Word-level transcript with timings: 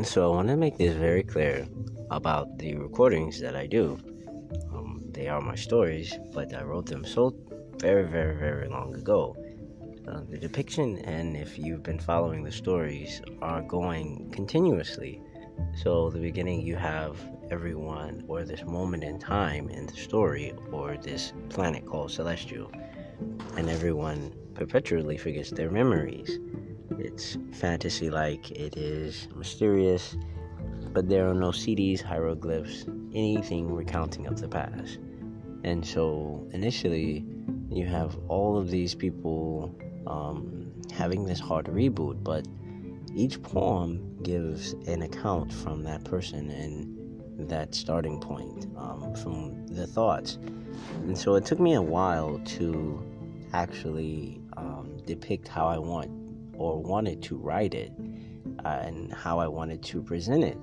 So 0.00 0.32
I 0.32 0.34
want 0.34 0.48
to 0.48 0.56
make 0.56 0.78
this 0.78 0.94
very 0.94 1.22
clear 1.22 1.68
about 2.10 2.58
the 2.58 2.76
recordings 2.76 3.38
that 3.40 3.54
I 3.54 3.66
do. 3.66 3.98
Um, 4.72 5.02
they 5.10 5.28
are 5.28 5.42
my 5.42 5.54
stories, 5.54 6.14
but 6.32 6.54
I 6.54 6.62
wrote 6.62 6.86
them 6.86 7.04
so 7.04 7.36
very, 7.76 8.04
very, 8.08 8.34
very 8.36 8.70
long 8.70 8.94
ago. 8.94 9.36
Uh, 10.08 10.22
the 10.30 10.38
depiction, 10.38 10.96
and 11.00 11.36
if 11.36 11.58
you've 11.58 11.82
been 11.82 11.98
following 11.98 12.42
the 12.42 12.50
stories, 12.50 13.20
are 13.42 13.60
going 13.60 14.30
continuously. 14.30 15.20
So, 15.76 16.08
the 16.08 16.20
beginning, 16.20 16.62
you 16.62 16.76
have 16.76 17.18
everyone, 17.50 18.24
or 18.28 18.44
this 18.44 18.64
moment 18.64 19.04
in 19.04 19.18
time 19.18 19.68
in 19.68 19.84
the 19.84 19.96
story, 19.96 20.54
or 20.72 20.96
this 20.96 21.34
planet 21.50 21.84
called 21.84 22.10
Celestial, 22.10 22.72
and 23.58 23.68
everyone 23.68 24.32
perpetually 24.54 25.18
forgets 25.18 25.50
their 25.50 25.70
memories. 25.70 26.38
It's 26.98 27.38
fantasy 27.52 28.10
like, 28.10 28.50
it 28.50 28.76
is 28.76 29.28
mysterious, 29.34 30.16
but 30.92 31.08
there 31.08 31.28
are 31.28 31.34
no 31.34 31.48
CDs, 31.48 32.02
hieroglyphs, 32.02 32.84
anything 33.14 33.72
recounting 33.72 34.26
of 34.26 34.40
the 34.40 34.48
past. 34.48 34.98
And 35.64 35.84
so 35.86 36.46
initially, 36.52 37.24
you 37.70 37.86
have 37.86 38.18
all 38.28 38.58
of 38.58 38.70
these 38.70 38.94
people 38.94 39.74
um, 40.06 40.72
having 40.92 41.24
this 41.24 41.40
hard 41.40 41.66
reboot, 41.66 42.22
but 42.22 42.46
each 43.14 43.42
poem 43.42 44.16
gives 44.22 44.72
an 44.86 45.02
account 45.02 45.52
from 45.52 45.82
that 45.84 46.04
person 46.04 46.50
and 46.50 47.48
that 47.48 47.74
starting 47.74 48.20
point, 48.20 48.66
um, 48.76 49.14
from 49.14 49.66
the 49.66 49.86
thoughts. 49.86 50.38
And 51.04 51.16
so 51.16 51.34
it 51.34 51.44
took 51.44 51.60
me 51.60 51.74
a 51.74 51.82
while 51.82 52.40
to 52.44 53.02
actually 53.52 54.40
um, 54.56 54.96
depict 55.06 55.48
how 55.48 55.66
I 55.66 55.78
want 55.78 56.21
or 56.54 56.82
wanted 56.82 57.22
to 57.22 57.36
write 57.36 57.74
it 57.74 57.92
uh, 58.64 58.68
and 58.82 59.12
how 59.12 59.38
I 59.38 59.48
wanted 59.48 59.82
to 59.84 60.02
present 60.02 60.44
it. 60.44 60.58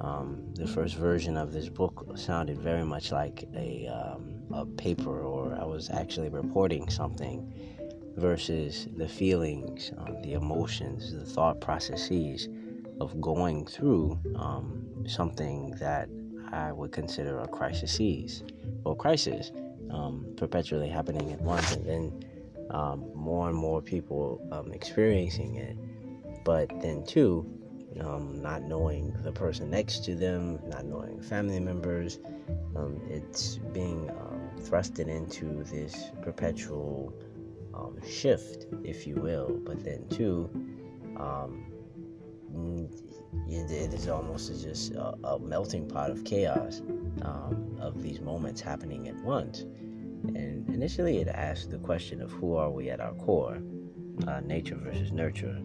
Um, 0.00 0.44
the 0.54 0.66
first 0.66 0.94
version 0.96 1.36
of 1.36 1.52
this 1.52 1.68
book 1.68 2.06
sounded 2.16 2.58
very 2.58 2.84
much 2.84 3.12
like 3.12 3.44
a, 3.54 3.86
um, 3.88 4.42
a 4.52 4.64
paper, 4.64 5.20
or 5.20 5.56
I 5.60 5.64
was 5.64 5.90
actually 5.90 6.30
reporting 6.30 6.88
something, 6.88 7.52
versus 8.16 8.88
the 8.96 9.08
feelings, 9.08 9.92
um, 9.98 10.20
the 10.22 10.34
emotions, 10.34 11.12
the 11.12 11.24
thought 11.24 11.60
processes 11.60 12.48
of 13.00 13.20
going 13.20 13.66
through 13.66 14.18
um, 14.36 14.86
something 15.06 15.70
that 15.80 16.08
I 16.52 16.72
would 16.72 16.92
consider 16.92 17.38
a 17.40 17.48
crisis 17.48 18.42
or 18.84 18.96
crisis 18.96 19.52
um, 19.90 20.26
perpetually 20.36 20.88
happening 20.88 21.32
at 21.32 21.40
once, 21.40 21.72
and 21.72 21.86
then 21.86 22.24
um, 22.70 23.10
more 23.14 23.48
and 23.48 23.56
more 23.56 23.82
people 23.82 24.40
um, 24.52 24.72
experiencing 24.72 25.56
it. 25.56 25.76
But 26.44 26.80
then, 26.80 27.04
too, 27.04 27.46
um, 28.00 28.40
not 28.40 28.62
knowing 28.62 29.14
the 29.22 29.32
person 29.32 29.70
next 29.70 30.04
to 30.04 30.14
them, 30.14 30.58
not 30.68 30.84
knowing 30.84 31.20
family 31.20 31.60
members, 31.60 32.18
um, 32.76 33.00
it's 33.08 33.56
being 33.72 34.10
um, 34.10 34.50
thrusted 34.60 35.08
into 35.08 35.64
this 35.64 36.10
perpetual 36.22 37.12
um, 37.74 37.98
shift, 38.08 38.66
if 38.84 39.06
you 39.06 39.16
will. 39.16 39.60
But 39.64 39.84
then, 39.84 40.06
too, 40.08 40.48
it, 43.48 43.70
it 43.70 43.94
is 43.94 44.08
almost 44.08 44.62
just 44.62 44.92
a, 44.92 45.14
a, 45.24 45.38
melting 45.38 45.88
pot 45.88 46.10
of 46.10 46.24
chaos 46.24 46.82
of 47.80 48.02
these 48.02 48.20
moments 48.20 48.60
happening 48.60 49.08
at 49.08 49.16
once. 49.16 49.64
And 50.24 50.68
initially, 50.68 51.18
it 51.18 51.28
asked 51.28 51.70
the 51.70 51.78
question 51.78 52.20
of 52.20 52.30
who 52.32 52.54
are 52.54 52.70
we 52.70 52.90
at 52.90 53.00
our 53.00 53.14
core, 53.14 53.58
uh, 54.26 54.40
nature 54.40 54.76
versus 54.76 55.12
nurture. 55.12 55.60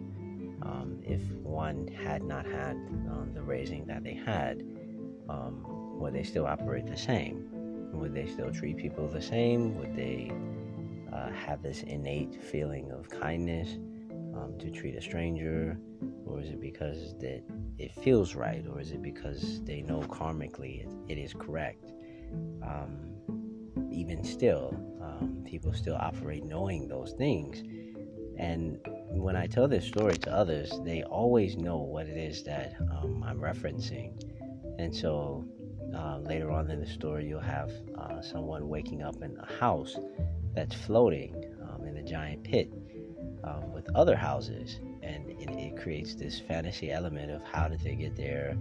Um, 0.62 0.98
if 1.04 1.20
one 1.42 1.88
had 1.88 2.22
not 2.22 2.46
had 2.46 2.76
um, 3.10 3.30
the 3.34 3.42
raising 3.42 3.86
that 3.86 4.02
they 4.02 4.14
had, 4.14 4.62
um, 5.28 5.64
would 6.00 6.14
they 6.14 6.22
still 6.22 6.46
operate 6.46 6.86
the 6.86 6.96
same? 6.96 7.48
Would 7.92 8.14
they 8.14 8.26
still 8.26 8.50
treat 8.50 8.76
people 8.76 9.06
the 9.08 9.22
same? 9.22 9.76
Would 9.78 9.94
they 9.94 10.32
uh, 11.12 11.30
have 11.32 11.62
this 11.62 11.82
innate 11.82 12.42
feeling 12.42 12.90
of 12.90 13.08
kindness 13.08 13.78
um, 14.34 14.54
to 14.58 14.70
treat 14.70 14.96
a 14.96 15.00
stranger? 15.00 15.78
Or 16.26 16.40
is 16.40 16.48
it 16.48 16.60
because 16.60 17.14
that 17.20 17.42
it 17.78 17.94
feels 18.02 18.34
right? 18.34 18.64
Or 18.66 18.80
is 18.80 18.90
it 18.90 19.02
because 19.02 19.62
they 19.64 19.82
know 19.82 20.00
karmically 20.00 20.84
it, 20.84 20.92
it 21.08 21.18
is 21.18 21.32
correct? 21.32 21.92
Um, 23.86 23.92
even 23.92 24.24
still, 24.24 24.74
um, 25.00 25.42
people 25.46 25.72
still 25.72 25.96
operate 25.96 26.44
knowing 26.44 26.88
those 26.88 27.12
things. 27.12 27.62
And 28.38 28.78
when 29.10 29.36
I 29.36 29.46
tell 29.46 29.66
this 29.66 29.86
story 29.86 30.16
to 30.18 30.32
others, 30.32 30.72
they 30.84 31.02
always 31.04 31.56
know 31.56 31.78
what 31.78 32.06
it 32.06 32.16
is 32.16 32.42
that 32.44 32.74
um, 32.90 33.24
I'm 33.26 33.38
referencing. 33.38 34.12
And 34.78 34.94
so 34.94 35.46
uh, 35.94 36.18
later 36.18 36.50
on 36.50 36.70
in 36.70 36.80
the 36.80 36.86
story, 36.86 37.26
you'll 37.26 37.40
have 37.40 37.72
uh, 37.98 38.20
someone 38.20 38.68
waking 38.68 39.02
up 39.02 39.22
in 39.22 39.36
a 39.38 39.52
house 39.58 39.96
that's 40.54 40.74
floating 40.74 41.34
um, 41.62 41.86
in 41.86 41.96
a 41.96 42.02
giant 42.02 42.44
pit 42.44 42.70
um, 43.44 43.72
with 43.72 43.88
other 43.94 44.16
houses. 44.16 44.80
And 45.02 45.30
it, 45.30 45.48
it, 45.50 45.76
creates 45.76 46.14
this 46.14 46.40
fantasy 46.40 46.90
element 46.90 47.30
of 47.30 47.42
how 47.44 47.68
did 47.68 47.80
they 47.80 47.94
get 47.94 48.16
there? 48.16 48.54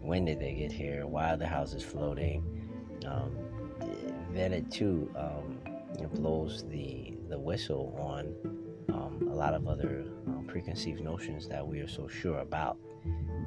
When 0.00 0.24
did 0.24 0.40
they 0.40 0.54
get 0.54 0.72
here? 0.72 1.06
Why 1.06 1.34
are 1.34 1.36
the 1.36 1.46
houses 1.46 1.82
floating? 1.84 2.42
It 4.36 4.70
too 4.70 5.10
um, 5.16 5.58
blows 6.14 6.64
the 6.64 7.14
the 7.28 7.38
whistle 7.38 7.94
on 8.00 8.34
um, 8.92 9.28
a 9.30 9.34
lot 9.34 9.54
of 9.54 9.68
other 9.68 10.04
um, 10.26 10.44
preconceived 10.48 11.00
notions 11.00 11.46
that 11.48 11.64
we 11.66 11.78
are 11.80 11.86
so 11.86 12.08
sure 12.08 12.40
about, 12.40 12.76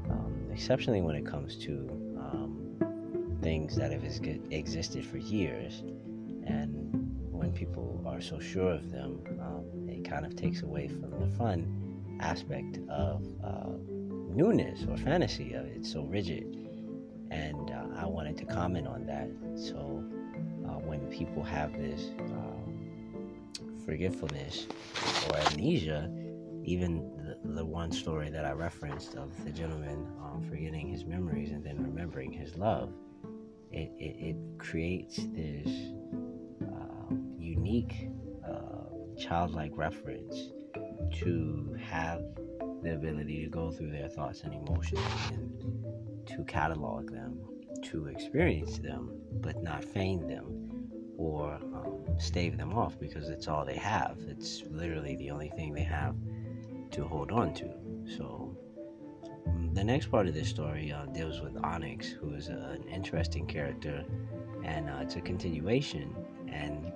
um, 0.09 0.47
exceptionally 0.51 1.01
when 1.01 1.15
it 1.15 1.25
comes 1.25 1.57
to 1.57 1.89
um, 2.17 3.37
things 3.41 3.75
that 3.75 3.91
have 3.91 4.03
existed 4.05 5.05
for 5.05 5.17
years. 5.17 5.83
And 6.45 6.89
when 7.31 7.51
people 7.51 8.01
are 8.07 8.21
so 8.21 8.39
sure 8.39 8.71
of 8.71 8.91
them, 8.91 9.21
it 9.89 10.09
kind 10.09 10.25
of 10.25 10.35
takes 10.35 10.61
away 10.61 10.87
from 10.87 11.11
the 11.19 11.27
fun 11.35 12.17
aspect 12.21 12.79
of 12.89 13.25
uh, 13.43 13.71
newness 14.29 14.85
or 14.89 14.95
fantasy 14.95 15.53
of 15.53 15.65
it. 15.65 15.73
It's 15.77 15.91
so 15.91 16.03
rigid. 16.03 16.57
And 17.31 17.71
uh, 17.71 17.87
I 17.97 18.05
wanted 18.05 18.37
to 18.37 18.45
comment 18.45 18.87
on 18.87 19.05
that. 19.07 19.29
So 19.55 20.03
when 20.85 20.99
people 21.09 21.43
have 21.43 21.73
this 21.73 22.11
um, 22.19 22.53
forgetfulness 23.85 24.67
or 25.29 25.37
amnesia, 25.37 26.09
even 26.63 27.09
the, 27.43 27.55
the, 27.55 27.65
one 27.65 27.91
story 27.91 28.29
that 28.29 28.45
I 28.45 28.51
referenced 28.51 29.15
of 29.15 29.31
the 29.43 29.51
gentleman 29.51 30.07
um, 30.21 30.45
forgetting 30.49 30.87
his 30.89 31.05
memories 31.05 31.51
and 31.51 31.63
then 31.63 31.81
remembering 31.81 32.31
his 32.31 32.55
love, 32.55 32.91
it, 33.71 33.91
it, 33.97 34.15
it 34.19 34.35
creates 34.59 35.17
this 35.17 35.67
uh, 36.63 37.15
unique 37.37 38.09
uh, 38.47 39.19
childlike 39.19 39.71
reference 39.75 40.51
to 41.11 41.77
have 41.81 42.21
the 42.81 42.93
ability 42.93 43.43
to 43.43 43.49
go 43.49 43.71
through 43.71 43.91
their 43.91 44.09
thoughts 44.09 44.41
and 44.41 44.53
emotions 44.53 44.99
and 45.31 46.27
to 46.27 46.43
catalog 46.45 47.11
them, 47.11 47.39
to 47.81 48.07
experience 48.07 48.77
them, 48.79 49.11
but 49.41 49.61
not 49.61 49.83
feign 49.83 50.27
them 50.27 50.62
or 51.23 51.53
um, 51.53 52.19
stave 52.19 52.57
them 52.57 52.73
off 52.73 52.99
because 52.99 53.29
it's 53.29 53.47
all 53.47 53.65
they 53.65 53.77
have. 53.77 54.17
It's 54.27 54.63
literally 54.69 55.15
the 55.15 55.31
only 55.31 55.49
thing 55.49 55.73
they 55.73 55.83
have 55.83 56.15
to 56.91 57.05
hold 57.05 57.31
on 57.31 57.53
to. 57.55 57.69
So, 58.17 58.55
mm, 59.47 59.73
the 59.73 59.83
next 59.83 60.07
part 60.07 60.27
of 60.27 60.33
this 60.33 60.49
story 60.49 60.91
uh, 60.91 61.05
deals 61.07 61.39
with 61.39 61.55
Onyx, 61.63 62.09
who 62.09 62.33
is 62.33 62.49
an 62.49 62.83
interesting 62.91 63.47
character, 63.47 64.03
and 64.65 64.89
uh, 64.89 64.97
it's 65.01 65.15
a 65.15 65.21
continuation. 65.21 66.13
And 66.51 66.91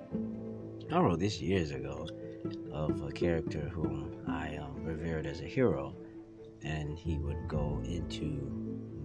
I 0.92 1.00
wrote 1.00 1.20
this 1.20 1.40
years 1.40 1.70
ago 1.70 2.06
of 2.70 3.02
a 3.02 3.10
character 3.10 3.70
whom 3.72 4.14
I 4.28 4.56
um, 4.56 4.84
revered 4.84 5.26
as 5.26 5.40
a 5.40 5.46
hero, 5.46 5.94
and 6.62 6.98
he 6.98 7.18
would 7.18 7.48
go 7.48 7.80
into 7.84 8.26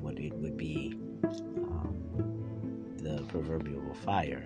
what 0.02 0.20
it 0.20 0.34
would 0.34 0.58
be 0.58 1.00
um, 1.24 1.96
the 2.98 3.24
proverbial 3.30 3.94
fire 3.94 4.46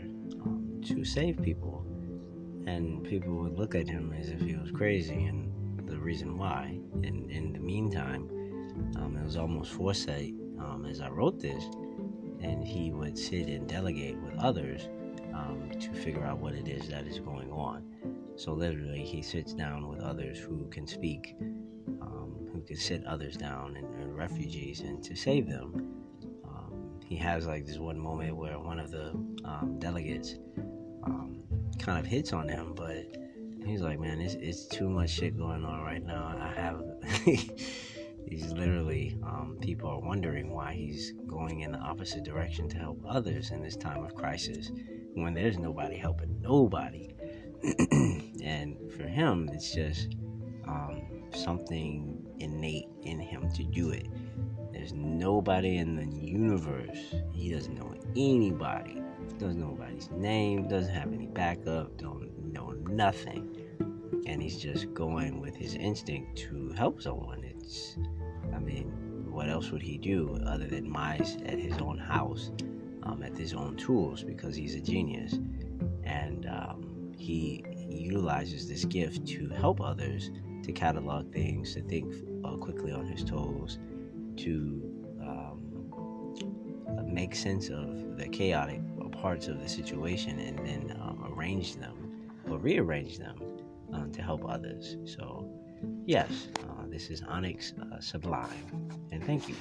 to 0.83 1.03
save 1.03 1.41
people. 1.41 1.85
And 2.65 3.03
people 3.03 3.33
would 3.35 3.57
look 3.57 3.75
at 3.75 3.87
him 3.87 4.13
as 4.13 4.29
if 4.29 4.41
he 4.41 4.55
was 4.55 4.71
crazy, 4.71 5.23
and 5.25 5.51
the 5.87 5.97
reason 5.97 6.37
why. 6.37 6.79
And 7.03 7.31
in 7.31 7.53
the 7.53 7.59
meantime, 7.59 8.29
um, 8.97 9.17
it 9.17 9.23
was 9.23 9.37
almost 9.37 9.71
foresight 9.71 10.33
um, 10.59 10.85
as 10.85 11.01
I 11.01 11.09
wrote 11.09 11.39
this, 11.39 11.63
and 12.41 12.63
he 12.63 12.91
would 12.91 13.17
sit 13.17 13.47
and 13.47 13.67
delegate 13.67 14.17
with 14.17 14.37
others 14.37 14.89
um, 15.33 15.69
to 15.79 15.93
figure 15.93 16.23
out 16.23 16.39
what 16.39 16.53
it 16.53 16.67
is 16.67 16.87
that 16.89 17.07
is 17.07 17.19
going 17.19 17.51
on. 17.51 17.83
So 18.35 18.53
literally, 18.53 19.03
he 19.03 19.21
sits 19.21 19.53
down 19.53 19.87
with 19.87 19.99
others 19.99 20.37
who 20.37 20.67
can 20.69 20.85
speak, 20.85 21.35
um, 22.01 22.35
who 22.53 22.61
can 22.61 22.75
sit 22.75 23.05
others 23.05 23.35
down 23.35 23.75
and, 23.77 23.87
and 23.95 24.15
refugees 24.15 24.81
and 24.81 25.03
to 25.03 25.15
save 25.15 25.47
them. 25.47 25.93
Um, 26.45 26.99
he 27.05 27.15
has 27.15 27.47
like 27.47 27.65
this 27.65 27.77
one 27.77 27.99
moment 27.99 28.35
where 28.35 28.59
one 28.59 28.79
of 28.79 28.91
the 28.91 29.09
um, 29.43 29.77
delegates 29.79 30.35
kind 31.79 31.99
of 31.99 32.05
hits 32.05 32.33
on 32.33 32.47
him, 32.47 32.73
but 32.75 33.05
he's 33.65 33.81
like, 33.81 33.99
man, 33.99 34.19
it's, 34.21 34.35
it's 34.35 34.65
too 34.67 34.89
much 34.89 35.09
shit 35.09 35.37
going 35.37 35.63
on 35.65 35.81
right 35.81 36.03
now. 36.03 36.35
I 36.39 36.59
have 36.59 36.81
He's 38.29 38.51
literally, 38.51 39.17
um, 39.23 39.57
people 39.61 39.89
are 39.89 39.99
wondering 39.99 40.53
why 40.53 40.73
he's 40.73 41.13
going 41.27 41.61
in 41.61 41.71
the 41.71 41.77
opposite 41.77 42.25
direction 42.25 42.67
to 42.69 42.77
help 42.77 43.01
others 43.07 43.51
in 43.51 43.61
this 43.61 43.77
time 43.77 44.03
of 44.03 44.15
crisis 44.15 44.69
when 45.13 45.33
there's 45.33 45.57
nobody 45.57 45.95
helping 45.95 46.41
nobody. 46.41 47.15
and 48.43 48.77
for 48.91 49.03
him, 49.03 49.49
it's 49.53 49.73
just 49.73 50.15
um, 50.67 51.23
something 51.33 52.21
innate 52.39 52.89
in 53.03 53.19
him 53.19 53.49
to 53.53 53.63
do 53.63 53.91
it. 53.91 54.07
There's 54.73 54.91
nobody 54.91 55.77
in 55.77 55.95
the 55.95 56.05
universe. 56.05 57.15
He 57.31 57.51
doesn't 57.53 57.75
know 57.75 57.95
anybody. 58.17 59.01
Doesn't 59.33 59.59
know 59.59 59.67
anybody's 59.67 60.09
name. 60.11 60.67
Doesn't 60.67 60.93
have 60.93 61.13
any 61.13 61.27
backup. 61.27 61.97
Don't 61.97 62.51
know 62.51 62.71
nothing. 62.89 63.55
And 64.25 64.41
he's 64.41 64.57
just 64.57 64.93
going 64.93 65.39
with 65.39 65.55
his 65.55 65.75
instinct 65.75 66.37
to 66.39 66.71
help 66.71 67.01
someone. 67.01 67.43
It's, 67.43 67.97
I 68.53 68.59
mean, 68.59 68.91
what 69.29 69.49
else 69.49 69.71
would 69.71 69.81
he 69.81 69.97
do 69.97 70.41
other 70.45 70.65
than 70.65 70.89
mice 70.89 71.37
at 71.45 71.59
his 71.59 71.77
own 71.77 71.97
house, 71.97 72.51
um, 73.03 73.21
at 73.23 73.37
his 73.37 73.53
own 73.53 73.77
tools, 73.77 74.23
because 74.23 74.55
he's 74.55 74.75
a 74.75 74.81
genius. 74.81 75.39
And 76.03 76.47
um, 76.47 77.13
he, 77.17 77.63
he 77.75 77.97
utilizes 77.99 78.67
this 78.67 78.85
gift 78.85 79.27
to 79.27 79.49
help 79.49 79.81
others 79.81 80.31
to 80.63 80.71
catalog 80.71 81.31
things, 81.31 81.73
to 81.75 81.81
think 81.83 82.13
uh, 82.43 82.57
quickly 82.57 82.91
on 82.91 83.05
his 83.05 83.23
toes, 83.23 83.77
to 84.37 84.81
um, 85.21 85.91
make 87.05 87.35
sense 87.35 87.69
of 87.69 88.17
the 88.17 88.27
chaotic 88.27 88.81
parts 89.21 89.47
of 89.47 89.59
the 89.59 89.67
situation 89.67 90.39
and 90.39 90.57
then 90.59 90.97
um, 91.01 91.33
arrange 91.33 91.75
them 91.75 92.29
or 92.49 92.57
rearrange 92.57 93.17
them 93.17 93.37
um, 93.93 94.11
to 94.11 94.21
help 94.21 94.47
others. 94.47 94.97
So, 95.05 95.49
yes, 96.05 96.49
uh, 96.69 96.85
this 96.87 97.09
is 97.09 97.23
Onyx 97.23 97.73
uh, 97.73 97.99
Sublime, 97.99 98.49
and 99.11 99.23
thank 99.23 99.49
you. 99.49 99.55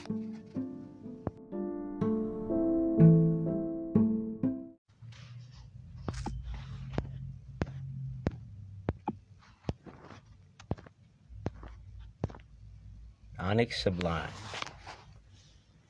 Onyx 13.38 13.82
Sublime. 13.82 14.28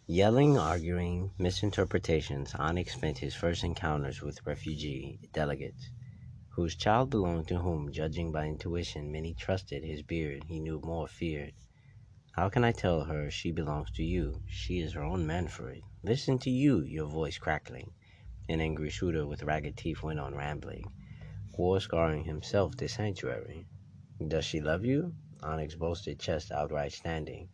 Yelling, 0.08 0.56
arguing, 0.56 1.32
misinterpretations, 1.36 2.54
Onyx 2.54 2.94
spent 2.94 3.18
his 3.18 3.34
first 3.34 3.64
encounters 3.64 4.22
with 4.22 4.46
refugee 4.46 5.18
delegates, 5.32 5.90
whose 6.50 6.76
child 6.76 7.10
belonged 7.10 7.48
to 7.48 7.58
whom, 7.58 7.90
judging 7.90 8.30
by 8.30 8.46
intuition, 8.46 9.10
many 9.10 9.34
trusted 9.34 9.82
his 9.82 10.04
beard, 10.04 10.44
he 10.44 10.60
knew 10.60 10.80
more 10.84 11.08
feared. 11.08 11.54
How 12.36 12.48
can 12.48 12.62
I 12.62 12.70
tell 12.70 13.02
her 13.02 13.32
she 13.32 13.50
belongs 13.50 13.90
to 13.96 14.04
you? 14.04 14.42
She 14.46 14.78
is 14.78 14.92
her 14.92 15.02
own 15.02 15.26
man 15.26 15.48
for 15.48 15.70
it. 15.70 15.82
Listen 16.04 16.38
to 16.38 16.50
you, 16.50 16.82
your 16.82 17.08
voice 17.08 17.38
crackling. 17.38 17.90
An 18.48 18.60
angry 18.60 18.90
shooter 18.90 19.26
with 19.26 19.42
ragged 19.42 19.76
teeth 19.76 20.04
went 20.04 20.20
on 20.20 20.36
rambling, 20.36 20.84
war 21.58 21.80
scarring 21.80 22.22
himself 22.22 22.76
to 22.76 22.88
sanctuary. 22.88 23.66
Does 24.28 24.44
she 24.44 24.60
love 24.60 24.84
you? 24.84 25.14
Onyx 25.42 25.74
boasted, 25.74 26.20
chest 26.20 26.52
outright 26.52 26.92
standing. 26.92 27.48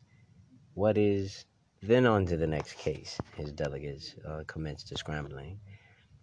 What 0.75 0.98
is. 0.98 1.46
Then 1.84 2.06
on 2.06 2.26
to 2.26 2.37
the 2.37 2.46
next 2.46 2.75
case. 2.75 3.20
His 3.34 3.50
delegates 3.50 4.14
uh, 4.25 4.44
commenced 4.46 4.87
to 4.88 4.96
scrambling. 4.96 5.58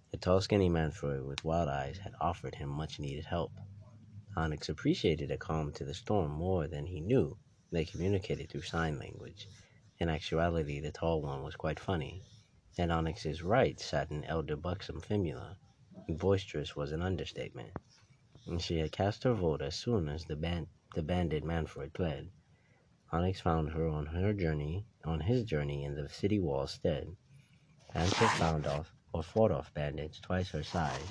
The 0.10 0.18
tall, 0.18 0.40
skinny 0.40 0.70
Manfred 0.70 1.26
with 1.26 1.44
wild 1.44 1.68
eyes 1.68 1.98
had 1.98 2.14
offered 2.22 2.56
him 2.56 2.70
much 2.70 2.98
needed 2.98 3.26
help. 3.26 3.52
Onyx 4.38 4.70
appreciated 4.70 5.32
a 5.32 5.38
calm 5.38 5.74
to 5.74 5.84
the 5.84 5.94
storm 5.94 6.32
more 6.32 6.70
than 6.70 6.86
he 6.86 7.02
knew. 7.02 7.38
They 7.74 7.84
communicated 7.84 8.50
through 8.50 8.62
sign 8.62 9.00
language. 9.00 9.50
In 10.00 10.08
actuality, 10.08 10.80
the 10.80 10.94
tall 10.94 11.22
one 11.22 11.44
was 11.44 11.58
quite 11.58 11.78
funny. 11.78 12.24
At 12.78 12.90
Onyx's 12.90 13.44
right 13.44 13.78
sat 13.82 14.12
an 14.12 14.24
elder 14.24 14.56
buxom 14.56 15.02
femula. 15.02 15.58
Boisterous 16.08 16.74
was 16.78 16.94
an 16.94 17.02
understatement. 17.02 17.74
And 18.48 18.62
she 18.62 18.78
had 18.78 18.94
cast 18.94 19.24
her 19.26 19.34
vote 19.34 19.62
as 19.62 19.76
soon 19.76 20.08
as 20.08 20.24
the 20.24 20.38
band 20.38 20.68
the 20.96 21.04
banded 21.04 21.44
Manfred 21.44 21.94
pled. 21.94 22.30
Onyx 23.12 23.42
found 23.42 23.72
her 23.72 23.88
on 23.88 24.06
her 24.06 24.34
journey, 24.34 24.86
on 25.04 25.22
his 25.22 25.44
journey 25.44 25.84
in 25.84 25.96
the 25.96 26.08
city 26.10 26.40
walls 26.40 26.72
stead. 26.72 27.08
Manfred 27.96 28.30
found 28.30 28.68
off 28.68 28.94
or 29.12 29.24
fought 29.24 29.50
off 29.52 29.74
bandits 29.74 30.20
twice 30.20 30.52
her 30.52 30.62
size, 30.62 31.10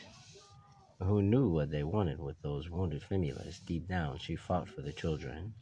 who 1.01 1.21
knew 1.21 1.49
what 1.49 1.71
they 1.71 1.83
wanted 1.83 2.21
with 2.21 2.41
those 2.41 2.71
wounded 2.71 3.03
femulas. 3.03 3.61
Deep 3.67 3.89
down, 3.89 4.17
she 4.19 4.37
fought 4.37 4.69
for 4.69 4.81
the 4.83 4.93
children. 4.93 5.55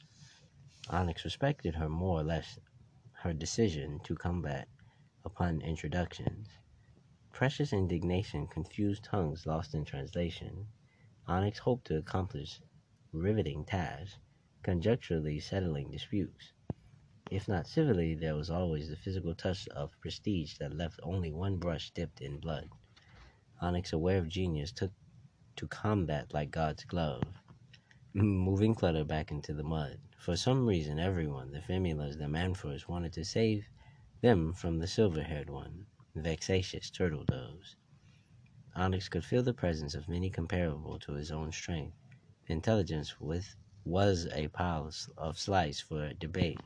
Onyx 0.91 1.25
respected 1.25 1.75
her 1.75 1.89
more 1.89 2.21
or 2.21 2.23
less 2.23 2.59
her 3.23 3.33
decision 3.33 3.99
to 4.05 4.15
combat 4.15 4.69
upon 5.25 5.63
introductions. 5.63 6.49
Precious 7.33 7.73
indignation 7.73 8.47
confused 8.47 9.05
tongues 9.05 9.47
lost 9.47 9.75
in 9.75 9.87
translation. 9.87 10.67
Onyx 11.27 11.59
hoped 11.61 11.87
to 11.87 11.97
accomplish 11.97 12.61
riveting 13.13 13.65
task, 13.65 14.19
conjecturally 14.67 15.39
settling 15.39 15.89
disputes. 15.93 16.53
If 17.31 17.47
not 17.47 17.69
civilly, 17.69 18.17
there 18.17 18.35
was 18.35 18.51
always 18.51 18.89
the 18.89 18.97
physical 18.97 19.33
touch 19.33 19.69
of 19.69 19.97
prestige 20.01 20.57
that 20.59 20.77
left 20.77 20.99
only 21.05 21.31
one 21.31 21.59
brush 21.59 21.93
dipped 21.93 22.21
in 22.21 22.41
blood. 22.41 22.69
Onyx, 23.61 23.93
aware 23.93 24.19
of 24.19 24.29
genius, 24.29 24.73
took 24.73 24.91
to 25.55 25.69
combat 25.69 26.35
like 26.35 26.51
God's 26.51 26.83
glove, 26.83 27.23
moving 28.13 28.75
clutter 28.75 29.05
back 29.05 29.31
into 29.31 29.55
the 29.55 29.63
mud. 29.63 30.01
For 30.19 30.35
some 30.35 30.67
reason, 30.67 30.99
everyone, 30.99 31.53
the 31.53 31.61
Femulas, 31.61 32.19
the 32.19 32.25
Manfors, 32.25 32.89
wanted 32.89 33.13
to 33.13 33.25
save 33.25 33.69
them 34.21 34.53
from 34.53 34.81
the 34.81 34.89
silver 34.89 35.23
haired 35.23 35.49
one, 35.49 35.87
vexatious 36.17 36.91
turtle 36.91 37.23
doves. 37.23 37.77
Onyx 38.75 39.09
could 39.09 39.25
feel 39.25 39.45
the 39.45 39.55
presence 39.55 39.95
of 39.95 40.09
many 40.09 40.29
comparable 40.29 40.99
to 40.99 41.13
his 41.13 41.31
own 41.31 41.53
strength 41.53 41.97
intelligence 42.49 43.21
with 43.21 43.55
was 43.87 44.27
a 44.33 44.49
pile 44.49 44.91
of 45.17 45.39
slice 45.39 45.81
for 45.81 46.13
debate. 46.15 46.61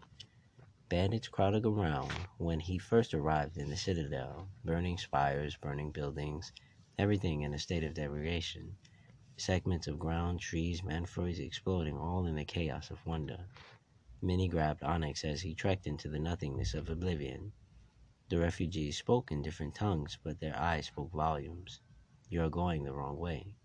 Bandits 0.88 1.28
crowded 1.28 1.66
around 1.66 2.10
when 2.38 2.58
he 2.58 2.78
first 2.78 3.12
arrived 3.12 3.58
in 3.58 3.68
the 3.68 3.76
citadel, 3.76 4.48
burning 4.64 4.96
spires, 4.96 5.54
burning 5.60 5.90
buildings, 5.90 6.50
everything 6.98 7.42
in 7.42 7.52
a 7.52 7.58
state 7.58 7.84
of 7.84 7.92
degradation. 7.92 8.74
Segments 9.36 9.86
of 9.86 9.98
ground, 9.98 10.40
trees, 10.40 10.80
manfroids 10.80 11.38
exploding 11.38 11.98
all 11.98 12.24
in 12.24 12.36
the 12.36 12.44
chaos 12.44 12.90
of 12.90 13.04
wonder. 13.04 13.46
Many 14.22 14.48
grabbed 14.48 14.82
Onyx 14.82 15.22
as 15.22 15.42
he 15.42 15.54
trekked 15.54 15.86
into 15.86 16.08
the 16.08 16.18
nothingness 16.18 16.72
of 16.72 16.88
oblivion. 16.88 17.52
The 18.30 18.38
refugees 18.38 18.96
spoke 18.96 19.30
in 19.30 19.42
different 19.42 19.74
tongues, 19.74 20.16
but 20.24 20.40
their 20.40 20.58
eyes 20.58 20.86
spoke 20.86 21.12
volumes. 21.12 21.82
You 22.30 22.42
are 22.44 22.48
going 22.48 22.82
the 22.84 22.94
wrong 22.94 23.18
way. 23.18 23.56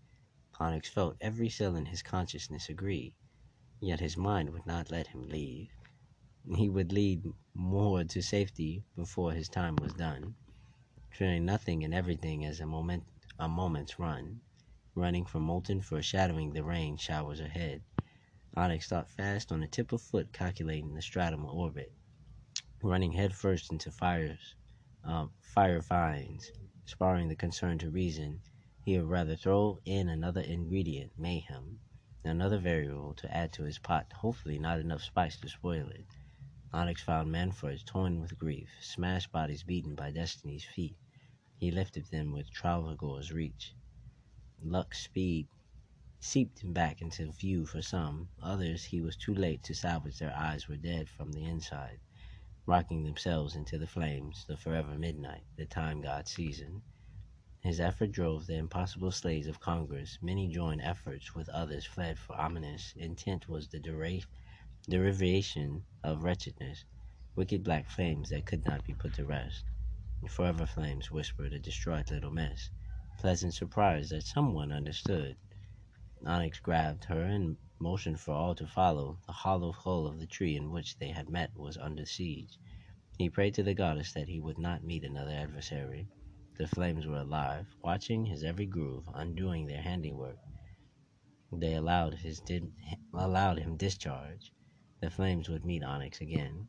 Onyx 0.60 0.90
felt 0.90 1.16
every 1.22 1.48
cell 1.48 1.74
in 1.74 1.86
his 1.86 2.02
consciousness 2.02 2.68
agree, 2.68 3.14
yet 3.80 4.00
his 4.00 4.16
mind 4.16 4.50
would 4.50 4.66
not 4.66 4.90
let 4.90 5.08
him 5.08 5.28
leave. 5.28 5.70
He 6.54 6.68
would 6.68 6.92
lead 6.92 7.24
more 7.54 8.04
to 8.04 8.22
safety 8.22 8.84
before 8.96 9.32
his 9.32 9.48
time 9.48 9.76
was 9.76 9.94
done, 9.94 10.34
fearing 11.10 11.44
nothing 11.44 11.84
and 11.84 11.94
everything 11.94 12.44
as 12.44 12.60
a 12.60 12.66
moment 12.66 13.04
a 13.38 13.48
moment's 13.48 13.98
run, 13.98 14.40
running 14.94 15.24
from 15.26 15.42
molten 15.42 15.80
foreshadowing 15.82 16.52
the 16.52 16.64
rain 16.64 16.96
showers 16.96 17.40
ahead. 17.40 17.82
Onyx 18.56 18.88
thought 18.88 19.10
fast 19.10 19.52
on 19.52 19.60
the 19.60 19.66
tip 19.66 19.92
of 19.92 20.00
foot 20.00 20.32
calculating 20.32 20.94
the 20.94 21.02
stratum 21.02 21.44
orbit, 21.44 21.92
running 22.82 23.12
headfirst 23.12 23.70
into 23.70 23.90
fires, 23.90 24.54
uh, 25.04 25.26
fire 25.40 25.80
vines, 25.80 26.50
sparring 26.86 27.28
the 27.28 27.36
concern 27.36 27.78
to 27.78 27.90
reason 27.90 28.40
he 28.84 28.96
would 28.98 29.08
rather 29.08 29.36
throw 29.36 29.78
in 29.84 30.08
another 30.08 30.40
ingredient, 30.40 31.12
mayhem, 31.18 31.80
another 32.26 32.58
variable 32.58 33.14
to 33.14 33.36
add 33.36 33.52
to 33.52 33.62
his 33.62 33.78
pot, 33.78 34.12
hopefully 34.12 34.58
not 34.58 34.80
enough 34.80 35.02
spice 35.02 35.36
to 35.36 35.48
spoil 35.48 35.88
it. 35.88 36.06
Onyx 36.72 37.02
found 37.02 37.30
Manfreds 37.32 37.84
torn 37.84 38.20
with 38.20 38.38
grief, 38.38 38.68
smashed 38.80 39.32
bodies 39.32 39.62
beaten 39.62 39.94
by 39.94 40.10
destiny's 40.10 40.64
feet. 40.64 40.96
He 41.58 41.70
lifted 41.70 42.06
them 42.06 42.32
with 42.32 42.50
Travelgore's 42.50 43.32
reach. 43.32 43.72
Luck's 44.62 45.04
speed 45.04 45.46
seeped 46.20 46.72
back 46.74 47.00
into 47.00 47.30
view 47.30 47.64
for 47.66 47.80
some. 47.82 48.28
Others 48.42 48.84
he 48.84 49.00
was 49.00 49.16
too 49.16 49.34
late 49.34 49.62
to 49.62 49.74
salvage 49.74 50.18
their 50.18 50.34
eyes 50.36 50.68
were 50.68 50.76
dead 50.76 51.08
from 51.08 51.32
the 51.32 51.44
inside, 51.44 52.00
rocking 52.66 53.04
themselves 53.04 53.54
into 53.54 53.78
the 53.78 53.86
flames, 53.86 54.44
the 54.48 54.56
forever 54.56 54.98
midnight, 54.98 55.44
the 55.56 55.66
time 55.66 56.00
god 56.00 56.26
season. 56.26 56.82
His 57.66 57.80
effort 57.80 58.12
drove 58.12 58.46
the 58.46 58.54
impossible 58.54 59.10
slaves 59.10 59.48
of 59.48 59.58
Congress. 59.58 60.20
Many 60.22 60.46
joined 60.46 60.82
efforts 60.82 61.34
with 61.34 61.48
others 61.48 61.84
fled 61.84 62.16
for 62.16 62.40
ominous 62.40 62.92
intent 62.94 63.48
was 63.48 63.66
the 63.66 63.80
derivation 64.88 65.84
of 66.04 66.22
wretchedness, 66.22 66.84
wicked 67.34 67.64
black 67.64 67.90
flames 67.90 68.28
that 68.28 68.46
could 68.46 68.64
not 68.64 68.84
be 68.84 68.94
put 68.94 69.14
to 69.14 69.24
rest. 69.24 69.64
Forever 70.28 70.64
flames 70.64 71.10
whispered 71.10 71.52
a 71.52 71.58
distraught 71.58 72.12
little 72.12 72.30
mess. 72.30 72.70
Pleasant 73.18 73.52
surprise 73.52 74.10
that 74.10 74.22
someone 74.22 74.70
understood. 74.70 75.36
Onyx 76.24 76.60
grabbed 76.60 77.06
her 77.06 77.22
and 77.22 77.56
motioned 77.80 78.20
for 78.20 78.32
all 78.32 78.54
to 78.54 78.68
follow. 78.68 79.18
The 79.26 79.32
hollow 79.32 79.72
hull 79.72 80.06
of 80.06 80.20
the 80.20 80.26
tree 80.28 80.54
in 80.54 80.70
which 80.70 80.98
they 80.98 81.08
had 81.08 81.28
met 81.28 81.50
was 81.56 81.76
under 81.76 82.06
siege. 82.06 82.60
He 83.18 83.28
prayed 83.28 83.54
to 83.54 83.64
the 83.64 83.74
goddess 83.74 84.12
that 84.12 84.28
he 84.28 84.38
would 84.38 84.56
not 84.56 84.84
meet 84.84 85.02
another 85.02 85.32
adversary. 85.32 86.06
The 86.58 86.66
flames 86.66 87.06
were 87.06 87.18
alive, 87.18 87.66
watching 87.82 88.24
his 88.24 88.42
every 88.42 88.64
groove, 88.64 89.04
undoing 89.12 89.66
their 89.66 89.82
handiwork. 89.82 90.38
They 91.52 91.74
allowed 91.74 92.14
his 92.14 92.40
di- 92.40 92.72
allowed 93.12 93.58
him 93.58 93.76
discharge. 93.76 94.52
The 95.02 95.10
flames 95.10 95.50
would 95.50 95.66
meet 95.66 95.82
Onyx 95.84 96.22
again. 96.22 96.68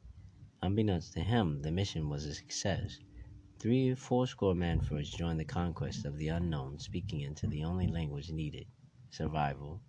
Unbeknownst 0.62 1.14
to 1.14 1.22
him, 1.22 1.62
the 1.62 1.72
mission 1.72 2.10
was 2.10 2.26
a 2.26 2.34
success. 2.34 3.00
Three 3.60 3.96
fourscore 3.96 4.56
Manfords 4.56 5.10
joined 5.10 5.40
the 5.40 5.46
conquest 5.46 6.04
of 6.04 6.18
the 6.18 6.28
unknown, 6.28 6.80
speaking 6.80 7.22
into 7.22 7.48
the 7.48 7.64
only 7.64 7.88
language 7.88 8.30
needed 8.30 8.68
survival. 9.10 9.82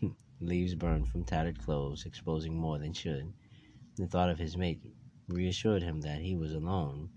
Hmm. 0.00 0.10
Leaves 0.40 0.74
burned 0.74 1.08
from 1.08 1.24
tattered 1.24 1.58
clothes, 1.58 2.04
exposing 2.04 2.54
more 2.54 2.78
than 2.78 2.92
should. 2.92 3.32
The 3.96 4.06
thought 4.06 4.28
of 4.28 4.38
his 4.38 4.58
mate 4.58 4.82
reassured 5.26 5.82
him 5.82 6.02
that 6.02 6.20
he 6.20 6.36
was 6.36 6.52
alone 6.52 7.08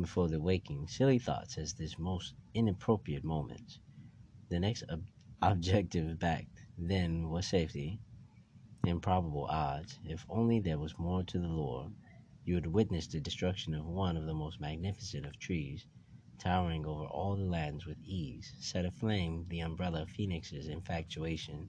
before 0.00 0.28
the 0.28 0.40
waking. 0.40 0.86
Silly 0.88 1.18
thoughts 1.18 1.58
as 1.58 1.74
this 1.74 1.98
most 1.98 2.34
inappropriate 2.54 3.24
moment. 3.24 3.78
The 4.48 4.60
next 4.60 4.84
ob- 4.90 5.06
objective 5.42 6.18
backed 6.18 6.62
then 6.78 7.28
was 7.30 7.46
safety. 7.46 8.00
Improbable 8.84 9.46
odds. 9.46 9.98
If 10.04 10.24
only 10.28 10.60
there 10.60 10.78
was 10.78 10.98
more 10.98 11.22
to 11.24 11.38
the 11.38 11.48
lore 11.48 11.90
you 12.46 12.54
would 12.54 12.66
witness 12.66 13.08
the 13.08 13.18
destruction 13.20 13.74
of 13.74 13.84
one 13.84 14.16
of 14.16 14.24
the 14.24 14.32
most 14.32 14.60
magnificent 14.60 15.26
of 15.26 15.36
trees, 15.36 15.84
towering 16.38 16.86
over 16.86 17.04
all 17.06 17.34
the 17.34 17.42
lands 17.42 17.84
with 17.84 17.98
ease, 18.04 18.54
set 18.60 18.84
aflame 18.84 19.44
the 19.48 19.58
umbrella 19.58 20.02
of 20.02 20.10
Phoenix's 20.10 20.68
infatuation. 20.68 21.68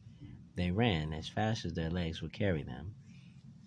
They 0.55 0.69
ran 0.69 1.13
as 1.13 1.27
fast 1.27 1.65
as 1.65 1.73
their 1.73 1.89
legs 1.89 2.21
would 2.21 2.31
carry 2.31 2.61
them. 2.61 2.93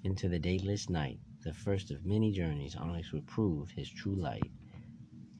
Into 0.04 0.28
the 0.28 0.38
dateless 0.38 0.88
night, 0.88 1.18
the 1.42 1.54
first 1.54 1.90
of 1.90 2.04
many 2.04 2.32
journeys 2.32 2.76
Onyx 2.76 3.12
would 3.12 3.26
prove 3.26 3.70
his 3.70 3.88
true 3.88 4.14
light. 4.14 4.50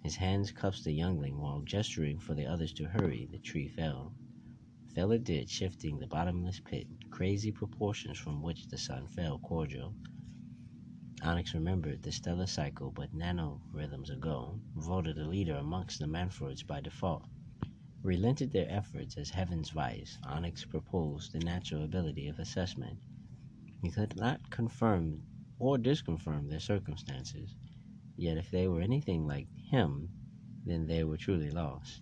His 0.03 0.17
hands 0.17 0.51
cuffed 0.51 0.85
the 0.85 0.93
youngling 0.93 1.39
while 1.39 1.61
gesturing 1.61 2.19
for 2.19 2.35
the 2.35 2.47
others 2.47 2.73
to 2.75 2.89
hurry, 2.89 3.29
the 3.31 3.39
tree 3.39 3.69
fell. 3.69 4.15
Fell 4.95 5.13
it 5.13 5.25
did, 5.25 5.51
shifting 5.51 5.99
the 5.99 6.07
bottomless 6.07 6.61
pit, 6.61 6.87
crazy 7.11 7.53
proportions 7.53 8.19
from 8.19 8.43
which 8.43 8.67
the 8.69 8.79
sun 8.79 9.09
fell 9.09 9.39
cordial. 9.39 9.95
Onyx 11.23 11.53
remembered 11.53 12.03
the 12.03 12.13
stellar 12.13 12.47
cycle, 12.47 12.91
but 12.91 13.13
nanorhythms 13.15 14.09
ago, 14.09 14.59
voted 14.75 15.19
a 15.19 15.29
leader 15.29 15.57
amongst 15.57 15.99
the 15.99 16.07
Manfords 16.07 16.67
by 16.67 16.81
default. 16.81 17.29
Relented 18.03 18.53
their 18.53 18.71
efforts 18.71 19.19
as 19.19 19.29
heaven's 19.29 19.69
vice, 19.71 20.17
Onyx 20.25 20.65
proposed 20.65 21.33
the 21.33 21.41
natural 21.41 21.85
ability 21.85 22.27
of 22.29 22.39
assessment. 22.39 22.99
He 23.83 23.91
could 23.91 24.17
not 24.17 24.49
confirm 24.51 25.25
or 25.61 25.79
disconfirm 25.79 26.49
their 26.49 26.59
circumstances, 26.59 27.55
yet 28.17 28.39
if 28.39 28.51
they 28.51 28.67
were 28.67 28.81
anything 28.81 29.27
like 29.27 29.47
him, 29.71 30.09
then 30.65 30.87
they 30.87 31.05
were 31.05 31.19
truly 31.19 31.51
lost. 31.51 32.01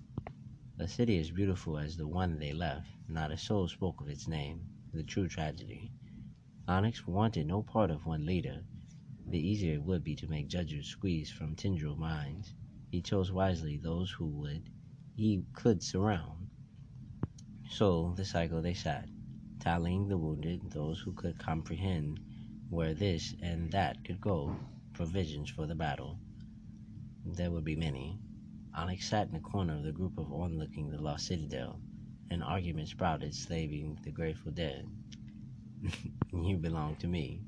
A 0.79 0.87
city 0.87 1.19
as 1.19 1.33
beautiful 1.33 1.77
as 1.77 1.97
the 1.97 2.07
one 2.07 2.39
they 2.39 2.53
left, 2.53 2.89
not 3.09 3.33
a 3.33 3.37
soul 3.37 3.67
spoke 3.67 4.01
of 4.01 4.09
its 4.09 4.29
name, 4.29 4.61
the 4.95 5.03
true 5.03 5.29
tragedy. 5.29 5.91
Onyx 6.69 7.07
wanted 7.07 7.49
no 7.49 7.63
part 7.63 7.91
of 7.91 8.07
one 8.07 8.25
leader, 8.25 8.65
the 9.27 9.39
easier 9.39 9.75
it 9.75 9.83
would 9.83 10.05
be 10.05 10.15
to 10.15 10.29
make 10.29 10.49
judges 10.49 10.87
squeeze 10.87 11.31
from 11.31 11.57
tendril 11.57 11.97
minds. 11.97 12.55
He 12.91 13.03
chose 13.03 13.33
wisely 13.33 13.77
those 13.77 14.11
who 14.13 14.27
would 14.27 14.71
he 15.17 15.43
could 15.53 15.83
surround. 15.83 16.47
So 17.69 18.15
the 18.17 18.25
cycle 18.25 18.63
they 18.63 18.75
sat, 18.75 19.09
tallying 19.59 20.07
the 20.07 20.17
wounded, 20.17 20.71
those 20.71 21.01
who 21.01 21.13
could 21.13 21.39
comprehend 21.39 22.21
where 22.71 22.93
this 22.93 23.35
and 23.43 23.71
that 23.73 24.05
could 24.05 24.21
go, 24.21 24.55
provisions 24.93 25.51
for 25.51 25.67
the 25.67 25.75
battle. 25.75 26.19
There 27.25 27.51
would 27.51 27.65
be 27.65 27.77
many. 27.77 28.19
Onyx 28.75 29.09
sat 29.09 29.29
in 29.29 29.37
a 29.37 29.41
corner 29.41 29.75
of 29.75 29.85
the 29.85 29.93
group 29.93 30.19
of 30.19 30.33
onlooking 30.33 30.91
the 30.91 31.01
lost 31.01 31.27
citadel. 31.27 31.81
An 32.31 32.43
argument 32.43 32.89
sprouted, 32.89 33.35
slaving 33.35 33.99
the 34.05 34.11
grateful 34.11 34.53
dead. 34.53 34.87
you 36.33 36.57
belong 36.59 36.97
to 36.97 37.09
me. 37.09 37.41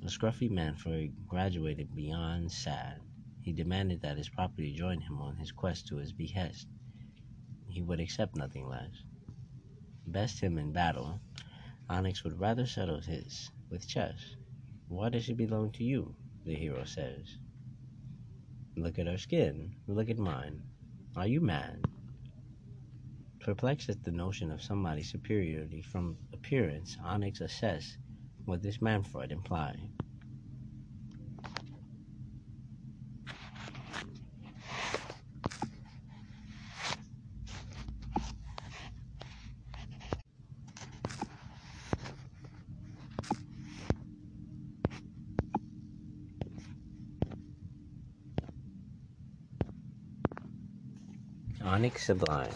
The 0.00 0.08
scruffy 0.08 0.50
Manford 0.50 1.12
graduated 1.28 1.94
beyond 1.94 2.50
sad. 2.50 3.00
He 3.42 3.52
demanded 3.52 4.00
that 4.02 4.16
his 4.16 4.28
property 4.28 4.72
join 4.72 5.00
him 5.00 5.20
on 5.20 5.36
his 5.36 5.52
quest 5.52 5.88
to 5.88 5.96
his 5.96 6.12
behest. 6.12 6.66
He 7.68 7.82
would 7.82 8.00
accept 8.00 8.36
nothing 8.36 8.66
less. 8.66 9.04
Best 10.06 10.40
him 10.40 10.58
in 10.58 10.72
battle, 10.72 11.20
Onyx 11.92 12.24
would 12.24 12.40
rather 12.40 12.64
settle 12.64 13.02
his 13.02 13.50
with 13.70 13.86
chess. 13.86 14.18
Why 14.88 15.10
does 15.10 15.24
she 15.24 15.34
belong 15.34 15.72
to 15.72 15.84
you? 15.84 16.14
The 16.46 16.54
hero 16.54 16.84
says. 16.84 17.36
Look 18.78 18.98
at 18.98 19.06
her 19.06 19.18
skin. 19.18 19.74
Look 19.86 20.08
at 20.08 20.16
mine. 20.16 20.62
Are 21.16 21.26
you 21.26 21.42
mad? 21.42 21.84
Perplexed 23.40 23.90
at 23.90 24.02
the 24.04 24.10
notion 24.10 24.50
of 24.50 24.62
somebody's 24.62 25.10
superiority 25.10 25.82
from 25.82 26.16
appearance, 26.32 26.96
Onyx 27.04 27.42
assessed 27.42 27.98
what 28.46 28.62
this 28.62 28.80
Manfred 28.80 29.30
imply? 29.30 29.91
Onyx 51.72 52.04
Sublime. 52.04 52.52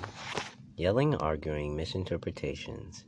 Yelling, 0.76 1.14
arguing, 1.14 1.74
misinterpretations. 1.74 3.06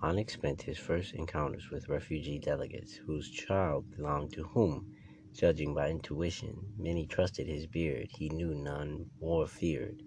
Onyx 0.00 0.32
spent 0.32 0.62
his 0.62 0.78
first 0.78 1.12
encounters 1.12 1.68
with 1.70 1.90
refugee 1.90 2.38
delegates 2.38 2.94
whose 2.94 3.28
child 3.28 3.84
belonged 3.94 4.32
to 4.32 4.44
whom, 4.44 4.90
judging 5.34 5.74
by 5.74 5.90
intuition, 5.90 6.72
many 6.78 7.06
trusted 7.06 7.46
his 7.46 7.66
beard, 7.66 8.08
he 8.16 8.30
knew 8.30 8.54
none 8.54 9.04
or 9.20 9.46
feared. 9.46 10.02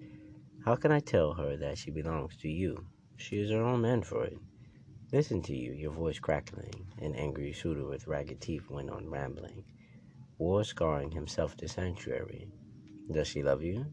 How 0.66 0.76
can 0.76 0.92
I 0.92 1.02
tell 1.02 1.34
her 1.34 1.56
that 1.56 1.78
she 1.78 1.92
belongs 1.92 2.36
to 2.38 2.50
you? 2.50 2.88
She 3.18 3.40
is 3.40 3.52
her 3.52 3.62
own 3.62 3.82
man 3.82 4.02
for 4.02 4.26
it. 4.26 4.40
Listen 5.14 5.44
to 5.44 5.56
you, 5.56 5.72
your 5.72 5.92
voice 5.92 6.18
crackling. 6.18 6.88
An 7.00 7.14
angry 7.14 7.54
suitor 7.54 7.86
with 7.86 8.08
ragged 8.08 8.42
teeth 8.42 8.72
went 8.72 8.90
on 8.90 9.08
rambling. 9.08 9.66
War 10.40 10.64
scarring 10.64 11.12
himself 11.12 11.56
to 11.58 11.68
sanctuary. 11.68 12.50
Does 13.12 13.28
she 13.28 13.44
love 13.44 13.62
you? 13.62 13.86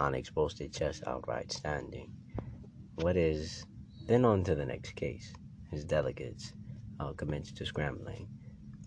Onyx 0.00 0.30
boasted 0.30 0.72
chest 0.72 1.02
outright 1.06 1.52
standing. 1.52 2.10
What 2.94 3.18
is. 3.18 3.66
Then 4.06 4.24
on 4.24 4.42
to 4.44 4.54
the 4.54 4.64
next 4.64 4.92
case 4.92 5.34
his 5.70 5.84
delegates 5.84 6.54
uh, 6.98 7.12
commenced 7.12 7.58
to 7.58 7.66
scrambling. 7.66 8.26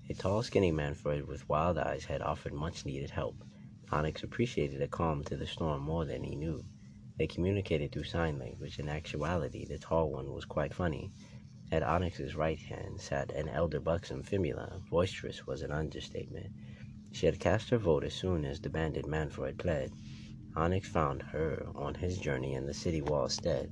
A 0.10 0.16
tall, 0.16 0.42
skinny 0.42 0.72
Manfred 0.72 1.28
with 1.28 1.48
wild 1.48 1.78
eyes 1.78 2.04
had 2.04 2.24
offered 2.24 2.54
much 2.54 2.84
needed 2.84 3.12
help. 3.12 3.36
Onyx 3.92 4.24
appreciated 4.24 4.82
the 4.82 4.88
calm 4.88 5.24
to 5.26 5.38
the 5.38 5.46
storm 5.46 5.84
more 5.84 6.04
than 6.04 6.24
he 6.24 6.36
knew. 6.36 6.66
They 7.20 7.28
communicated 7.28 7.92
through 7.92 8.06
sign 8.06 8.40
language. 8.40 8.80
In 8.80 8.90
actuality, 8.90 9.66
the 9.66 9.78
tall 9.78 10.10
one 10.10 10.34
was 10.34 10.46
quite 10.46 10.74
funny. 10.74 11.12
At 11.72 11.84
Onyx's 11.84 12.36
right 12.36 12.60
hand 12.60 13.00
sat 13.00 13.32
an 13.32 13.50
elder 13.50 13.80
buxom 13.80 14.24
Fimula. 14.24 14.82
Boisterous 14.90 15.46
was 15.46 15.62
an 15.62 15.72
understatement. 15.72 16.48
She 17.12 17.28
had 17.28 17.40
cast 17.40 17.70
her 17.70 17.78
vote 17.78 18.04
as 18.04 18.16
soon 18.16 18.46
as 18.46 18.60
the 18.60 18.72
bandit 18.72 19.06
Manfred 19.06 19.60
pled. 19.60 19.92
Onyx 20.56 20.88
found 20.88 21.24
her 21.24 21.66
on 21.76 21.96
his 21.96 22.18
journey 22.20 22.54
in 22.54 22.68
the 22.68 22.74
city 22.74 23.02
wall 23.02 23.28
stead. 23.28 23.72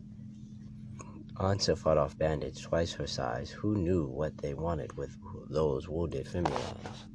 Ansa 1.36 1.78
fought 1.78 1.98
off 1.98 2.18
bandits 2.18 2.62
twice 2.62 2.94
her 2.94 3.08
size 3.08 3.52
who 3.52 3.76
knew 3.76 4.06
what 4.06 4.38
they 4.40 4.54
wanted 4.54 4.98
with 4.98 5.16
those 5.50 5.88
wounded 5.88 6.28
females. 6.28 7.06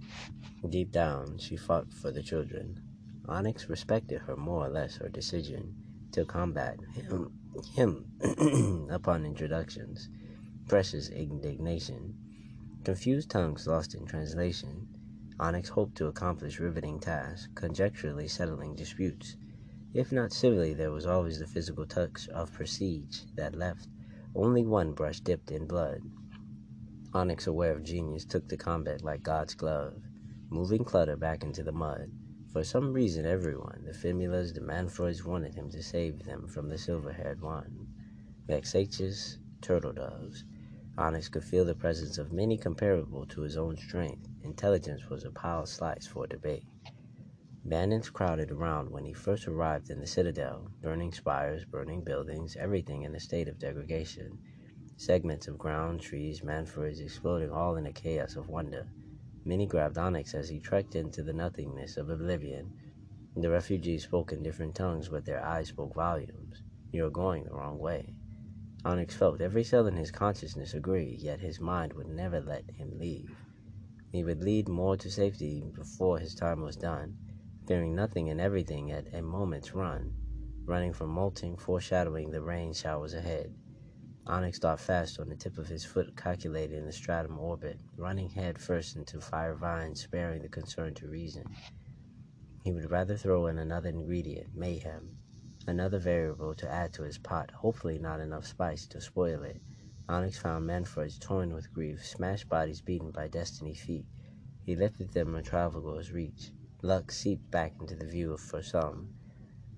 Deep 0.69 0.93
down, 0.93 1.39
she 1.39 1.57
fought 1.57 1.93
for 1.93 2.11
the 2.11 2.23
children. 2.23 2.81
Onyx 3.29 3.69
respected 3.69 4.21
her 4.23 4.37
more 4.37 4.67
or 4.67 4.69
less 4.69 4.97
her 4.97 5.09
decision 5.09 5.75
to 6.13 6.25
combat 6.25 6.79
him, 6.95 7.31
him 7.75 8.89
upon 8.91 9.27
introductions. 9.27 10.09
Precious 10.69 11.09
indignation. 11.09 12.15
Confused 12.85 13.31
tongues 13.31 13.67
lost 13.67 13.95
in 13.95 14.07
translation. 14.07 14.89
Onyx 15.39 15.69
hoped 15.69 15.97
to 15.97 16.07
accomplish 16.07 16.61
riveting 16.61 16.99
tasks, 16.99 17.49
conjecturally 17.55 18.29
settling 18.29 18.75
disputes. 18.75 19.37
If 19.97 20.13
not 20.13 20.31
civilly, 20.31 20.75
there 20.75 20.91
was 20.91 21.07
always 21.07 21.39
the 21.39 21.47
physical 21.47 21.87
touch 21.87 22.29
of 22.29 22.53
prestige 22.53 23.23
that 23.35 23.55
left 23.55 23.89
only 24.35 24.63
one 24.63 24.93
brush 24.93 25.21
dipped 25.21 25.51
in 25.51 25.67
blood. 25.67 26.03
Onyx, 27.15 27.47
aware 27.47 27.73
of 27.73 27.83
genius, 27.83 28.27
took 28.27 28.47
the 28.47 28.59
combat 28.59 29.03
like 29.03 29.23
God's 29.23 29.55
glove, 29.55 30.03
moving 30.51 30.85
clutter 30.85 31.17
back 31.17 31.43
into 31.43 31.63
the 31.63 31.73
mud. 31.73 32.11
For 32.53 32.63
some 32.63 32.93
reason, 32.93 33.25
everyone, 33.25 33.85
the 33.87 33.95
Fimulas, 33.95 34.53
the 34.53 34.61
Manfroids, 34.61 35.25
wanted 35.25 35.55
him 35.55 35.71
to 35.71 35.83
save 35.83 36.25
them 36.25 36.47
from 36.47 36.69
the 36.69 36.77
silver 36.77 37.13
haired 37.13 37.41
one. 37.41 37.87
Vexatious 38.47 39.39
turtle 39.63 39.95
doves. 39.95 40.45
Onyx 40.99 41.31
could 41.31 41.45
feel 41.45 41.65
the 41.65 41.75
presence 41.75 42.19
of 42.19 42.33
many 42.33 42.59
comparable 42.59 43.25
to 43.29 43.41
his 43.41 43.57
own 43.57 43.79
strength. 43.79 44.29
Intelligence 44.43 45.09
was 45.09 45.25
a 45.25 45.31
pile 45.31 45.65
slice 45.65 46.07
for 46.07 46.27
debate. 46.27 46.67
Bandits 47.69 48.11
crowded 48.11 48.53
around 48.53 48.91
when 48.91 49.05
he 49.05 49.13
first 49.13 49.49
arrived 49.49 49.91
in 49.91 49.99
the 49.99 50.07
citadel, 50.07 50.71
burning 50.83 51.13
spires, 51.13 51.65
burning 51.65 52.01
buildings, 52.01 52.55
everything 52.55 53.03
in 53.03 53.13
a 53.13 53.19
state 53.19 53.49
of 53.49 53.59
degradation. 53.59 54.39
Segments 54.97 55.49
of 55.49 55.59
ground, 55.59 56.01
trees, 56.01 56.43
manfords 56.43 57.01
exploding 57.01 57.51
all 57.51 57.75
in 57.75 57.87
a 57.87 57.93
chaos 57.93 58.37
of 58.37 58.49
wonder. 58.49 58.87
Many 59.45 59.67
grabbed 59.67 59.99
Onyx 59.99 60.33
as 60.33 60.49
he 60.49 60.61
trekked 60.61 60.95
into 60.95 61.25
the 61.25 61.33
nothingness 61.33 61.97
of 61.97 62.09
oblivion. 62.09 62.71
The 63.35 63.51
refugees 63.51 64.05
spoke 64.05 64.31
in 64.31 64.45
different 64.45 64.77
tongues, 64.77 65.09
but 65.09 65.25
their 65.25 65.45
eyes 65.45 65.71
spoke 65.71 65.97
volumes. 65.97 66.63
You're 66.93 67.11
going 67.11 67.43
the 67.43 67.55
wrong 67.55 67.81
way. 67.81 68.15
Onyx 68.85 69.17
felt 69.17 69.41
every 69.41 69.65
cell 69.65 69.89
in 69.89 69.97
his 69.97 70.13
consciousness 70.13 70.73
agree, 70.73 71.17
yet 71.19 71.41
his 71.41 71.59
mind 71.59 71.95
would 71.95 72.07
never 72.07 72.41
let 72.41 72.71
him 72.71 72.97
leave. 72.97 73.37
He 74.13 74.23
would 74.23 74.45
lead 74.45 74.69
more 74.69 74.97
to 74.99 75.11
safety 75.11 75.65
before 75.75 76.21
his 76.21 76.37
time 76.37 76.61
was 76.61 76.77
done 76.77 77.17
fearing 77.67 77.95
nothing 77.95 78.31
and 78.31 78.41
everything 78.41 78.93
at 78.93 79.13
a 79.15 79.21
moment's 79.21 79.75
run, 79.75 80.13
running 80.65 80.93
from 80.93 81.11
molting, 81.11 81.57
foreshadowing 81.57 82.31
the 82.31 82.41
rain 82.41 82.73
showers 82.73 83.15
ahead. 83.15 83.53
Onyx 84.27 84.59
thought 84.59 84.81
fast 84.81 85.21
on 85.21 85.29
the 85.29 85.37
tip 85.37 85.57
of 85.59 85.69
his 85.69 85.85
foot, 85.85 86.17
calculating 86.17 86.85
the 86.85 86.93
stratum 86.93 87.39
orbit, 87.39 87.79
running 87.97 88.29
head 88.29 88.59
first 88.59 88.97
into 88.97 89.21
fire 89.21 89.55
vines, 89.55 90.03
sparing 90.03 90.43
the 90.43 90.49
concern 90.49 90.95
to 90.95 91.09
reason. 91.09 91.45
He 92.65 92.73
would 92.73 92.91
rather 92.91 93.17
throw 93.17 93.47
in 93.47 93.59
another 93.59 93.91
ingredient, 93.91 94.49
mayhem, 94.55 95.17
another 95.69 96.01
variable 96.01 96.55
to 96.57 96.69
add 96.69 96.93
to 96.95 97.05
his 97.05 97.19
pot, 97.19 97.53
hopefully 97.53 97.99
not 97.99 98.21
enough 98.21 98.47
spice 98.47 98.87
to 98.89 99.01
spoil 99.01 99.45
it. 99.45 99.61
Onyx 100.09 100.39
found 100.39 100.69
Manfords 100.69 101.21
torn 101.21 101.55
with 101.55 101.73
grief, 101.73 102.05
smashed 102.05 102.49
bodies 102.49 102.81
beaten 102.81 103.13
by 103.13 103.29
destiny 103.29 103.75
feet. 103.75 104.07
He 104.65 104.75
lifted 104.75 105.13
them 105.13 105.35
in 105.37 105.45
Travelgo's 105.45 106.11
reach. 106.11 106.51
Luck 106.87 107.11
seeped 107.11 107.51
back 107.51 107.75
into 107.81 107.97
the 107.97 108.07
view 108.07 108.37
for 108.37 108.63
some. 108.63 109.13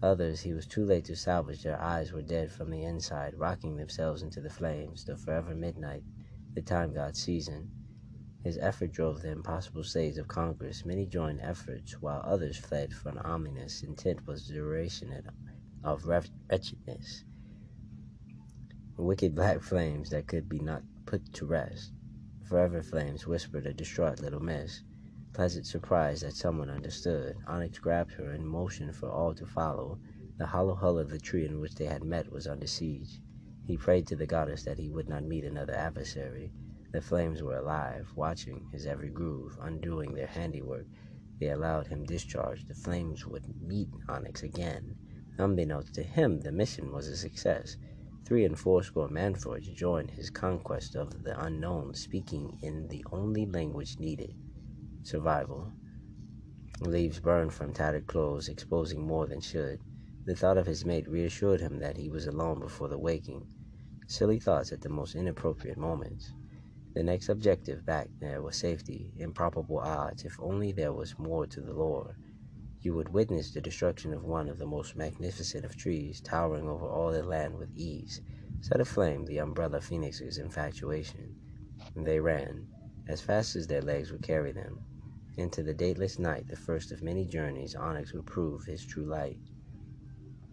Others 0.03 0.43
he 0.43 0.53
was 0.53 0.67
too 0.67 0.85
late 0.85 1.07
to 1.07 1.17
salvage. 1.17 1.62
Their 1.62 1.81
eyes 1.81 2.12
were 2.12 2.21
dead 2.21 2.53
from 2.53 2.69
the 2.71 2.85
inside, 2.85 3.38
rocking 3.38 3.77
themselves 3.77 4.21
into 4.21 4.43
the 4.43 4.50
flames, 4.50 5.05
the 5.05 5.17
forever 5.17 5.55
midnight, 5.55 6.05
the 6.53 6.61
time 6.61 6.93
god 6.93 7.17
season. 7.17 7.71
His 8.45 8.59
effort 8.59 8.93
drove 8.93 9.23
the 9.23 9.31
impossible 9.31 9.85
slaves 9.85 10.19
of 10.19 10.29
Congress. 10.29 10.85
Many 10.85 11.07
joined 11.07 11.41
efforts, 11.41 11.95
while 12.03 12.21
others 12.27 12.59
fled 12.59 12.93
for 12.93 13.09
an 13.09 13.19
ominous 13.19 13.83
intent 13.83 14.27
was 14.27 14.47
the 14.47 14.53
duration 14.53 15.11
of 15.83 16.05
wretchedness. 16.05 17.25
Wicked 18.99 19.35
black 19.35 19.62
flames 19.62 20.11
that 20.11 20.27
could 20.27 20.47
be 20.47 20.59
not 20.59 20.83
put 21.07 21.33
to 21.33 21.47
rest. 21.47 21.95
Forever 22.45 22.83
flames 22.83 23.27
whispered 23.27 23.67
a 23.67 23.73
distraught 23.73 24.21
little 24.21 24.41
miss 24.43 24.83
pleasant 25.35 25.67
surprise 25.67 26.23
that 26.23 26.35
someone 26.35 26.71
understood. 26.71 27.37
Onyx 27.47 27.79
grabbed 27.79 28.13
her 28.13 28.31
and 28.31 28.49
motioned 28.49 28.97
for 28.97 29.11
all 29.11 29.35
to 29.35 29.45
follow. 29.45 29.99
The 30.39 30.47
hollow 30.47 30.75
hull 30.75 30.99
of 30.99 31.11
the 31.11 31.19
tree 31.19 31.45
in 31.45 31.61
which 31.61 31.75
they 31.75 31.85
had 31.85 32.03
met 32.03 32.33
was 32.33 32.47
under 32.47 32.67
siege. 32.67 33.21
He 33.67 33.77
prayed 33.77 34.07
to 34.07 34.17
the 34.17 34.27
goddess 34.27 34.65
that 34.65 34.79
he 34.79 34.89
would 34.89 35.09
not 35.09 35.25
meet 35.25 35.45
another 35.45 35.75
adversary. 35.75 36.53
The 36.93 37.03
flames 37.03 37.43
were 37.43 37.57
alive, 37.57 38.09
watching 38.17 38.69
his 38.73 38.87
every 38.87 39.11
groove, 39.11 39.59
undoing 39.61 40.15
their 40.15 40.27
handiwork. 40.27 40.87
They 41.39 41.51
allowed 41.51 41.89
him 41.89 42.05
discharge. 42.05 42.67
The 42.67 42.75
flames 42.75 43.27
would 43.27 43.45
meet 43.61 43.91
Onyx 44.09 44.43
again. 44.43 44.97
Unbeknownst 45.37 45.95
to 45.95 46.03
him, 46.03 46.41
the 46.41 46.53
mission 46.53 46.91
was 46.91 47.07
a 47.07 47.17
success. 47.17 47.77
Three 48.25 48.45
and 48.45 48.59
fourscore 48.59 49.09
manfords 49.09 49.73
joined 49.75 50.13
his 50.13 50.31
conquest 50.31 50.97
of 50.97 51.23
the 51.23 51.39
unknown, 51.39 51.95
speaking 51.95 52.57
in 52.63 52.89
the 52.89 53.05
only 53.13 53.45
language 53.45 53.99
needed 53.99 54.35
survival. 55.02 55.73
Leaves 56.81 57.18
burned 57.20 57.53
from 57.53 57.73
tattered 57.73 58.07
clothes, 58.07 58.49
exposing 58.49 59.01
more 59.01 59.27
than 59.27 59.40
should. 59.40 59.81
The 60.27 60.37
thought 60.37 60.59
of 60.59 60.66
his 60.66 60.85
mate 60.85 61.09
reassured 61.09 61.61
him 61.61 61.79
that 61.79 61.96
he 61.96 62.09
was 62.09 62.27
alone 62.27 62.61
before 62.61 62.88
the 62.88 62.99
waking. 62.99 63.46
Silly 64.07 64.38
thoughts 64.38 64.73
at 64.73 64.81
the 64.81 64.88
most 64.88 65.14
inappropriate 65.14 65.77
moments. 65.77 66.33
The 66.94 67.03
next 67.03 67.29
objective 67.29 67.85
back 67.85 68.09
there 68.20 68.42
was 68.42 68.57
safety, 68.57 69.12
improbable 69.16 69.79
odds, 69.79 70.25
if 70.25 70.38
only 70.40 70.73
there 70.73 70.92
was 70.92 71.18
more 71.18 71.46
to 71.46 71.61
the 71.61 71.73
lore. 71.73 72.16
You 72.81 72.94
would 72.94 73.09
witness 73.09 73.53
the 73.53 73.61
destruction 73.61 74.14
of 74.14 74.25
one 74.25 74.49
of 74.49 74.59
the 74.59 74.66
most 74.66 74.96
magnificent 74.96 75.64
of 75.64 75.77
trees, 75.77 76.20
towering 76.20 76.68
over 76.68 76.87
all 76.87 77.11
the 77.11 77.23
land 77.23 77.59
with 77.59 77.75
ease, 77.75 78.20
set 78.61 78.81
aflame 78.81 79.25
the 79.25 79.38
umbrella 79.38 79.81
phoenix's 79.81 80.38
infatuation. 80.38 81.35
They 81.96 82.20
ran, 82.20 82.68
as 83.09 83.20
fast 83.20 83.57
as 83.57 83.66
their 83.66 83.83
legs 83.83 84.12
would 84.12 84.23
carry 84.23 84.53
them, 84.53 84.81
into 85.38 85.62
the 85.62 85.72
dateless 85.72 86.18
night, 86.18 86.48
the 86.48 86.57
first 86.57 86.92
of 86.92 87.03
many 87.03 87.24
journeys, 87.24 87.74
Onyx 87.74 88.12
would 88.12 88.27
prove 88.27 88.64
his 88.64 88.85
true 88.85 89.05
light. 89.05 89.38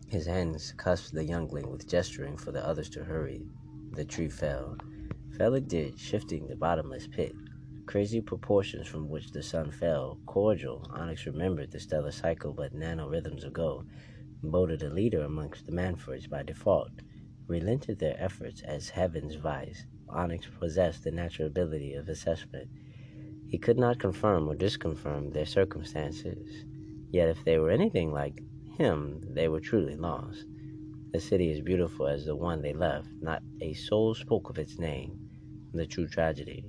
His 0.07 0.27
hands 0.27 0.73
cusped 0.77 1.13
the 1.13 1.23
youngling 1.23 1.71
with 1.71 1.89
gesturing 1.89 2.37
for 2.37 2.51
the 2.51 2.65
others 2.65 2.89
to 2.91 3.03
hurry. 3.03 3.41
The 3.93 4.05
tree 4.05 4.29
fell. 4.29 4.77
Fell 5.37 5.55
it 5.55 5.67
did, 5.67 5.99
shifting 5.99 6.47
the 6.47 6.55
bottomless 6.55 7.07
pit. 7.07 7.33
Crazy 7.87 8.21
proportions 8.21 8.87
from 8.87 9.09
which 9.09 9.31
the 9.31 9.43
sun 9.43 9.71
fell. 9.71 10.19
Cordial, 10.25 10.85
Onyx 10.93 11.25
remembered 11.25 11.71
the 11.71 11.79
stellar 11.79 12.11
cycle 12.11 12.53
but 12.53 12.73
nanorhythms 12.73 13.45
ago. 13.45 13.83
Voted 14.43 14.83
a 14.83 14.89
leader 14.89 15.23
amongst 15.23 15.65
the 15.65 15.71
Manfords 15.71 16.29
by 16.29 16.43
default. 16.43 16.91
Relented 17.47 17.99
their 17.99 18.15
efforts 18.19 18.61
as 18.61 18.89
heaven's 18.89 19.35
vice. 19.35 19.85
Onyx 20.09 20.47
possessed 20.59 21.03
the 21.03 21.11
natural 21.11 21.47
ability 21.47 21.93
of 21.93 22.09
assessment. 22.09 22.69
He 23.47 23.57
could 23.57 23.77
not 23.77 23.99
confirm 23.99 24.47
or 24.49 24.55
disconfirm 24.55 25.31
their 25.31 25.45
circumstances. 25.45 26.65
Yet 27.11 27.29
if 27.29 27.43
they 27.43 27.57
were 27.57 27.69
anything 27.69 28.11
like 28.11 28.41
him, 28.77 29.21
they 29.33 29.47
were 29.47 29.61
truly 29.61 29.95
lost. 29.95 30.45
The 31.13 31.19
city 31.19 31.51
as 31.51 31.61
beautiful 31.61 32.07
as 32.07 32.25
the 32.25 32.35
one 32.35 32.61
they 32.61 32.73
left, 32.73 33.07
not 33.21 33.41
a 33.61 33.73
soul 33.73 34.13
spoke 34.13 34.49
of 34.49 34.57
its 34.57 34.77
name, 34.77 35.17
the 35.73 35.85
true 35.85 36.07
tragedy. 36.07 36.65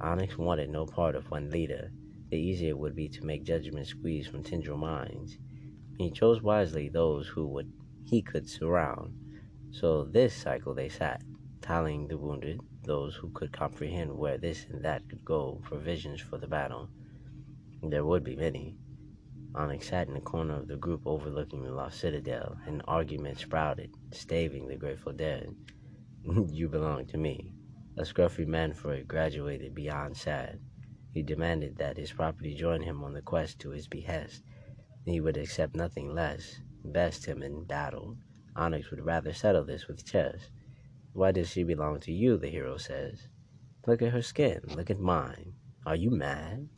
Onyx 0.00 0.38
wanted 0.38 0.70
no 0.70 0.86
part 0.86 1.14
of 1.14 1.30
one 1.30 1.50
leader. 1.50 1.90
The 2.30 2.38
easier 2.38 2.70
it 2.70 2.78
would 2.78 2.96
be 2.96 3.08
to 3.08 3.26
make 3.26 3.44
judgment 3.44 3.86
squeeze 3.86 4.26
from 4.26 4.42
tendril 4.42 4.78
minds. 4.78 5.36
He 5.98 6.10
chose 6.10 6.40
wisely 6.40 6.88
those 6.88 7.28
who 7.28 7.46
would 7.48 7.70
he 8.04 8.22
could 8.22 8.48
surround. 8.48 9.12
So 9.72 10.04
this 10.04 10.34
cycle 10.34 10.74
they 10.74 10.88
sat, 10.88 11.22
tallying 11.70 12.08
the 12.08 12.18
wounded, 12.18 12.58
those 12.82 13.14
who 13.14 13.30
could 13.30 13.52
comprehend 13.52 14.12
where 14.12 14.36
this 14.36 14.66
and 14.70 14.84
that 14.84 15.08
could 15.08 15.24
go, 15.24 15.60
provisions 15.62 16.20
for 16.20 16.36
the 16.36 16.48
battle. 16.48 16.88
There 17.80 18.04
would 18.04 18.24
be 18.24 18.34
many. 18.34 18.76
Onyx 19.54 19.88
sat 19.88 20.08
in 20.08 20.14
the 20.14 20.20
corner 20.20 20.56
of 20.56 20.66
the 20.66 20.74
group 20.74 21.02
overlooking 21.06 21.62
the 21.62 21.70
lost 21.70 22.00
citadel. 22.00 22.56
An 22.66 22.82
argument 22.88 23.38
sprouted, 23.38 23.94
staving 24.10 24.66
the 24.66 24.74
Grateful 24.74 25.12
Dead. 25.12 25.54
you 26.48 26.68
belong 26.68 27.06
to 27.06 27.16
me. 27.16 27.52
A 27.96 28.02
scruffy 28.02 28.48
Manfred 28.48 29.06
graduated 29.06 29.72
beyond 29.72 30.16
sad. 30.16 30.58
He 31.12 31.22
demanded 31.22 31.76
that 31.76 31.98
his 31.98 32.10
property 32.10 32.52
join 32.52 32.82
him 32.82 33.04
on 33.04 33.12
the 33.12 33.22
quest 33.22 33.60
to 33.60 33.70
his 33.70 33.86
behest. 33.86 34.42
He 35.04 35.20
would 35.20 35.36
accept 35.36 35.76
nothing 35.76 36.12
less. 36.12 36.60
Best 36.84 37.26
him 37.26 37.44
in 37.44 37.62
battle. 37.62 38.16
Onyx 38.56 38.90
would 38.90 39.04
rather 39.04 39.32
settle 39.32 39.64
this 39.64 39.86
with 39.86 40.04
chess. 40.04 40.50
Why 41.12 41.32
does 41.32 41.50
she 41.50 41.64
belong 41.64 42.00
to 42.00 42.12
you? 42.12 42.36
the 42.36 42.48
hero 42.48 42.76
says. 42.76 43.28
Look 43.86 44.00
at 44.00 44.12
her 44.12 44.22
skin. 44.22 44.60
Look 44.68 44.90
at 44.90 45.00
mine. 45.00 45.54
Are 45.84 45.96
you 45.96 46.10
mad? 46.10 46.68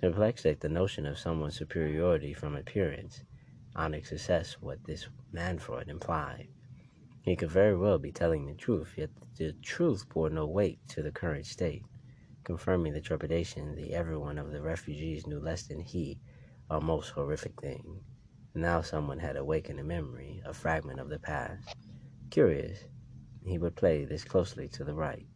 Perplexed 0.00 0.46
at 0.46 0.60
the 0.60 0.68
notion 0.68 1.06
of 1.06 1.16
someone's 1.16 1.58
superiority 1.58 2.34
from 2.34 2.56
appearance, 2.56 3.22
Onyx 3.76 4.10
assessed 4.10 4.60
what 4.60 4.82
this 4.84 5.08
Manfred 5.30 5.88
implied. 5.88 6.48
He 7.22 7.36
could 7.36 7.52
very 7.52 7.76
well 7.76 7.98
be 7.98 8.10
telling 8.10 8.46
the 8.46 8.54
truth, 8.54 8.94
yet 8.96 9.10
the 9.36 9.52
truth 9.62 10.08
bore 10.08 10.28
no 10.28 10.44
weight 10.44 10.80
to 10.88 11.02
the 11.02 11.12
current 11.12 11.46
state, 11.46 11.84
confirming 12.42 12.94
the 12.94 13.00
trepidation 13.00 13.76
the 13.76 13.94
everyone 13.94 14.38
of 14.38 14.50
the 14.50 14.60
refugees 14.60 15.24
knew 15.24 15.38
less 15.38 15.62
than 15.62 15.78
he, 15.78 16.18
a 16.68 16.80
most 16.80 17.10
horrific 17.10 17.60
thing. 17.60 18.00
Now 18.56 18.80
someone 18.80 19.20
had 19.20 19.36
awakened 19.36 19.78
a 19.78 19.84
memory, 19.84 20.42
a 20.44 20.52
fragment 20.52 20.98
of 20.98 21.08
the 21.08 21.20
past. 21.20 21.76
Curious, 22.30 22.86
he 23.44 23.58
would 23.58 23.76
play 23.76 24.04
this 24.04 24.24
closely 24.24 24.68
to 24.68 24.84
the 24.84 24.94
right. 24.94 25.26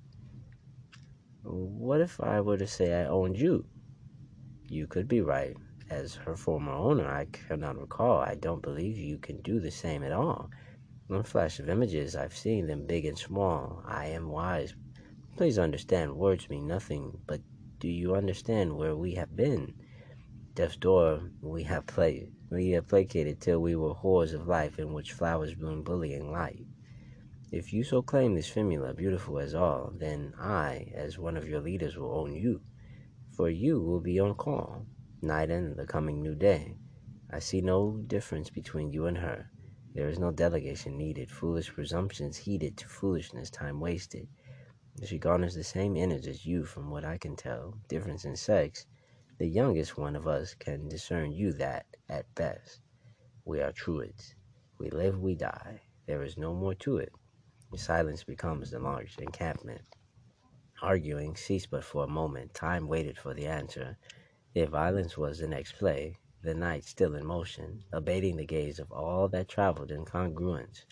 What 1.42 2.00
if 2.00 2.20
I 2.20 2.40
were 2.40 2.56
to 2.56 2.66
say 2.66 2.92
I 2.92 3.06
owned 3.06 3.38
you? 3.38 3.66
You 4.68 4.86
could 4.86 5.06
be 5.06 5.20
right. 5.20 5.56
As 5.88 6.14
her 6.16 6.36
former 6.36 6.72
owner, 6.72 7.06
I 7.06 7.26
cannot 7.26 7.78
recall. 7.78 8.18
I 8.18 8.34
don't 8.34 8.62
believe 8.62 8.96
you 8.96 9.18
can 9.18 9.40
do 9.42 9.60
the 9.60 9.70
same 9.70 10.02
at 10.02 10.12
all. 10.12 10.50
One 11.06 11.22
flash 11.22 11.60
of 11.60 11.68
images, 11.68 12.16
I've 12.16 12.36
seen 12.36 12.66
them 12.66 12.86
big 12.86 13.04
and 13.04 13.16
small. 13.16 13.82
I 13.86 14.06
am 14.06 14.28
wise. 14.28 14.74
Please 15.36 15.58
understand, 15.58 16.16
words 16.16 16.48
mean 16.48 16.66
nothing, 16.66 17.20
but 17.26 17.40
do 17.78 17.88
you 17.88 18.16
understand 18.16 18.76
where 18.76 18.96
we 18.96 19.14
have 19.14 19.36
been? 19.36 19.74
Death's 20.54 20.76
door 20.76 21.30
we 21.40 21.62
have 21.62 21.86
played. 21.86 22.32
We 22.50 22.70
have 22.70 22.88
placated 22.88 23.40
till 23.40 23.60
we 23.60 23.76
were 23.76 23.94
whores 23.94 24.34
of 24.34 24.48
life 24.48 24.78
in 24.78 24.92
which 24.92 25.12
flowers 25.12 25.54
bloom 25.54 25.82
bullying 25.82 26.32
light. 26.32 26.64
If 27.52 27.72
you 27.72 27.84
so 27.84 28.02
claim 28.02 28.34
this 28.34 28.50
Fimula 28.50 28.96
beautiful 28.96 29.38
as 29.38 29.54
all, 29.54 29.92
then 29.96 30.34
I, 30.36 30.92
as 30.94 31.16
one 31.16 31.36
of 31.36 31.48
your 31.48 31.60
leaders, 31.60 31.96
will 31.96 32.12
own 32.12 32.34
you. 32.34 32.60
For 33.36 33.48
you 33.48 33.80
will 33.80 34.00
be 34.00 34.18
on 34.18 34.34
call, 34.34 34.84
night 35.22 35.50
and 35.50 35.76
the 35.76 35.86
coming 35.86 36.20
new 36.20 36.34
day. 36.34 36.76
I 37.30 37.38
see 37.38 37.60
no 37.60 38.02
difference 38.08 38.50
between 38.50 38.90
you 38.90 39.06
and 39.06 39.18
her. 39.18 39.48
There 39.94 40.08
is 40.08 40.18
no 40.18 40.32
delegation 40.32 40.98
needed, 40.98 41.30
foolish 41.30 41.72
presumptions 41.72 42.36
heeded 42.36 42.76
to 42.78 42.88
foolishness, 42.88 43.48
time 43.48 43.78
wasted. 43.78 44.26
She 45.04 45.16
garners 45.16 45.54
the 45.54 45.62
same 45.62 45.96
innards 45.96 46.26
as 46.26 46.44
you, 46.44 46.64
from 46.64 46.90
what 46.90 47.04
I 47.04 47.16
can 47.16 47.36
tell. 47.36 47.78
Difference 47.88 48.24
in 48.24 48.34
sex. 48.34 48.86
The 49.38 49.46
youngest 49.46 49.96
one 49.96 50.16
of 50.16 50.26
us 50.26 50.54
can 50.54 50.88
discern 50.88 51.30
you 51.30 51.52
that, 51.52 51.86
at 52.08 52.34
best. 52.34 52.80
We 53.44 53.60
are 53.60 53.72
truids. 53.72 54.34
We 54.78 54.90
live, 54.90 55.20
we 55.20 55.36
die. 55.36 55.82
There 56.06 56.24
is 56.24 56.36
no 56.36 56.52
more 56.52 56.74
to 56.74 56.96
it. 56.96 57.12
Silence 57.78 58.24
becomes 58.24 58.70
the 58.70 58.78
large 58.78 59.18
encampment. 59.18 59.82
Arguing 60.80 61.36
ceased 61.36 61.70
but 61.70 61.84
for 61.84 62.04
a 62.04 62.08
moment. 62.08 62.54
Time 62.54 62.88
waited 62.88 63.18
for 63.18 63.34
the 63.34 63.46
answer. 63.46 63.98
If 64.54 64.70
violence 64.70 65.18
was 65.18 65.38
the 65.38 65.46
next 65.46 65.72
play, 65.72 66.16
the 66.42 66.54
night 66.54 66.84
still 66.84 67.14
in 67.14 67.26
motion, 67.26 67.84
abating 67.92 68.36
the 68.36 68.46
gaze 68.46 68.78
of 68.78 68.90
all 68.90 69.28
that 69.28 69.48
traveled 69.48 69.90
in 69.90 70.06
congruence. 70.06 70.84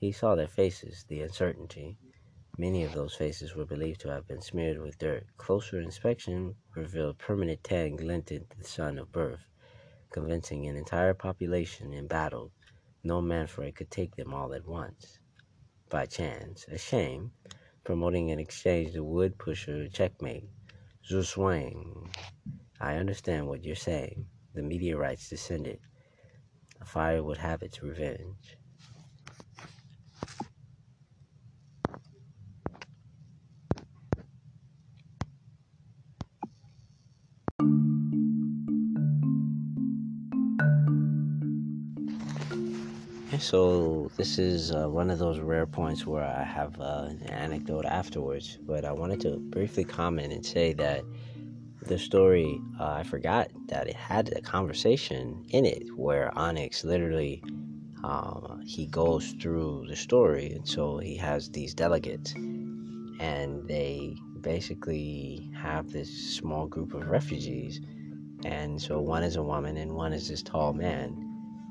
He 0.00 0.12
saw 0.12 0.34
their 0.34 0.48
faces, 0.48 1.04
the 1.08 1.22
uncertainty. 1.22 1.96
Many 2.58 2.84
of 2.84 2.92
those 2.92 3.14
faces 3.14 3.54
were 3.54 3.64
believed 3.64 4.00
to 4.00 4.10
have 4.10 4.28
been 4.28 4.42
smeared 4.42 4.80
with 4.80 4.98
dirt. 4.98 5.26
Closer 5.38 5.80
inspection 5.80 6.56
revealed 6.74 7.18
permanent 7.18 7.64
tan 7.64 7.96
glinted 7.96 8.46
the 8.58 8.64
sun 8.64 8.98
of 8.98 9.12
birth, 9.12 9.46
convincing 10.12 10.66
an 10.66 10.76
entire 10.76 11.14
population 11.14 11.94
embattled. 11.94 12.52
No 13.02 13.22
man 13.22 13.46
for 13.46 13.64
it 13.64 13.76
could 13.76 13.90
take 13.90 14.16
them 14.16 14.34
all 14.34 14.52
at 14.52 14.66
once 14.66 15.20
by 15.88 16.06
chance, 16.06 16.66
a 16.68 16.78
shame, 16.78 17.30
promoting 17.84 18.30
an 18.30 18.38
exchange 18.38 18.92
the 18.92 19.02
wood 19.02 19.38
pusher 19.38 19.88
checkmate. 19.88 20.48
Zugzwang. 21.08 22.10
I 22.80 22.96
understand 22.96 23.48
what 23.48 23.64
you're 23.64 23.74
saying. 23.74 24.26
The 24.54 24.62
meteorites 24.62 25.30
descended. 25.30 25.80
A 26.80 26.84
fire 26.84 27.22
would 27.22 27.38
have 27.38 27.62
its 27.62 27.82
revenge. 27.82 28.56
So 43.50 44.10
this 44.18 44.38
is 44.38 44.72
uh, 44.72 44.90
one 44.90 45.10
of 45.10 45.18
those 45.18 45.38
rare 45.38 45.64
points 45.64 46.06
where 46.06 46.22
I 46.22 46.42
have 46.42 46.78
uh, 46.78 47.06
an 47.08 47.22
anecdote 47.30 47.86
afterwards, 47.86 48.58
but 48.60 48.84
I 48.84 48.92
wanted 48.92 49.22
to 49.22 49.38
briefly 49.38 49.84
comment 49.84 50.34
and 50.34 50.44
say 50.44 50.74
that 50.74 51.02
the 51.80 51.98
story 51.98 52.60
uh, 52.78 52.90
I 52.90 53.04
forgot 53.04 53.48
that 53.68 53.88
it 53.88 53.94
had 53.94 54.34
a 54.36 54.42
conversation 54.42 55.46
in 55.48 55.64
it 55.64 55.82
where 55.96 56.30
Onyx 56.36 56.84
literally 56.84 57.42
um, 58.04 58.60
he 58.66 58.84
goes 58.84 59.30
through 59.40 59.86
the 59.88 59.96
story, 59.96 60.52
and 60.52 60.68
so 60.68 60.98
he 60.98 61.16
has 61.16 61.48
these 61.48 61.72
delegates, 61.72 62.34
and 62.34 63.66
they 63.66 64.14
basically 64.42 65.50
have 65.56 65.90
this 65.90 66.34
small 66.36 66.66
group 66.66 66.92
of 66.92 67.08
refugees, 67.08 67.80
and 68.44 68.78
so 68.78 69.00
one 69.00 69.22
is 69.22 69.36
a 69.36 69.42
woman 69.42 69.78
and 69.78 69.94
one 69.94 70.12
is 70.12 70.28
this 70.28 70.42
tall 70.42 70.74
man 70.74 71.27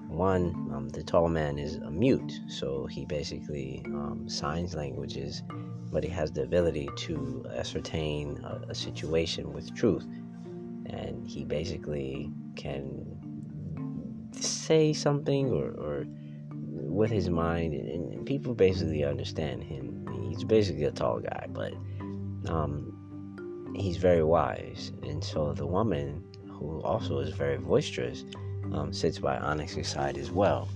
one, 0.07 0.71
um, 0.73 0.89
the 0.89 1.03
tall 1.03 1.27
man 1.27 1.59
is 1.59 1.75
a 1.75 1.91
mute, 1.91 2.39
so 2.47 2.85
he 2.85 3.05
basically 3.05 3.81
um, 3.87 4.25
signs 4.27 4.73
languages, 4.73 5.43
but 5.91 6.03
he 6.03 6.09
has 6.09 6.31
the 6.31 6.43
ability 6.43 6.89
to 6.95 7.45
ascertain 7.55 8.41
a, 8.43 8.69
a 8.69 8.75
situation 8.75 9.51
with 9.53 9.75
truth, 9.75 10.07
and 10.85 11.27
he 11.27 11.43
basically 11.43 12.31
can 12.55 13.05
say 14.31 14.93
something 14.93 15.51
or, 15.51 15.71
or 15.71 16.05
with 16.51 17.11
his 17.11 17.29
mind, 17.29 17.73
and, 17.73 18.13
and, 18.13 18.25
people 18.25 18.53
basically 18.53 19.03
understand 19.03 19.63
him. 19.63 20.05
He's 20.29 20.43
basically 20.43 20.83
a 20.83 20.91
tall 20.91 21.19
guy, 21.19 21.47
but 21.49 21.73
um, 22.49 23.73
he's 23.75 23.97
very 23.97 24.23
wise, 24.23 24.91
and 25.03 25.23
so 25.23 25.53
the 25.53 25.65
woman, 25.65 26.23
who 26.49 26.81
also 26.81 27.19
is 27.19 27.33
very 27.33 27.57
boisterous 27.57 28.23
um, 28.73 28.93
sits 28.93 29.19
by 29.19 29.37
Onyx's 29.37 29.87
side 29.87 30.17
as 30.17 30.31
well. 30.31 30.69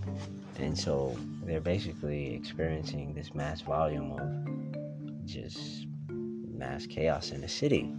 And 0.59 0.77
so 0.77 1.17
they're 1.43 1.59
basically 1.59 2.33
experiencing 2.33 3.13
this 3.13 3.33
mass 3.33 3.61
volume 3.61 4.11
of 4.13 5.25
just 5.25 5.87
mass 6.09 6.85
chaos 6.85 7.31
in 7.31 7.41
the 7.41 7.47
city. 7.47 7.93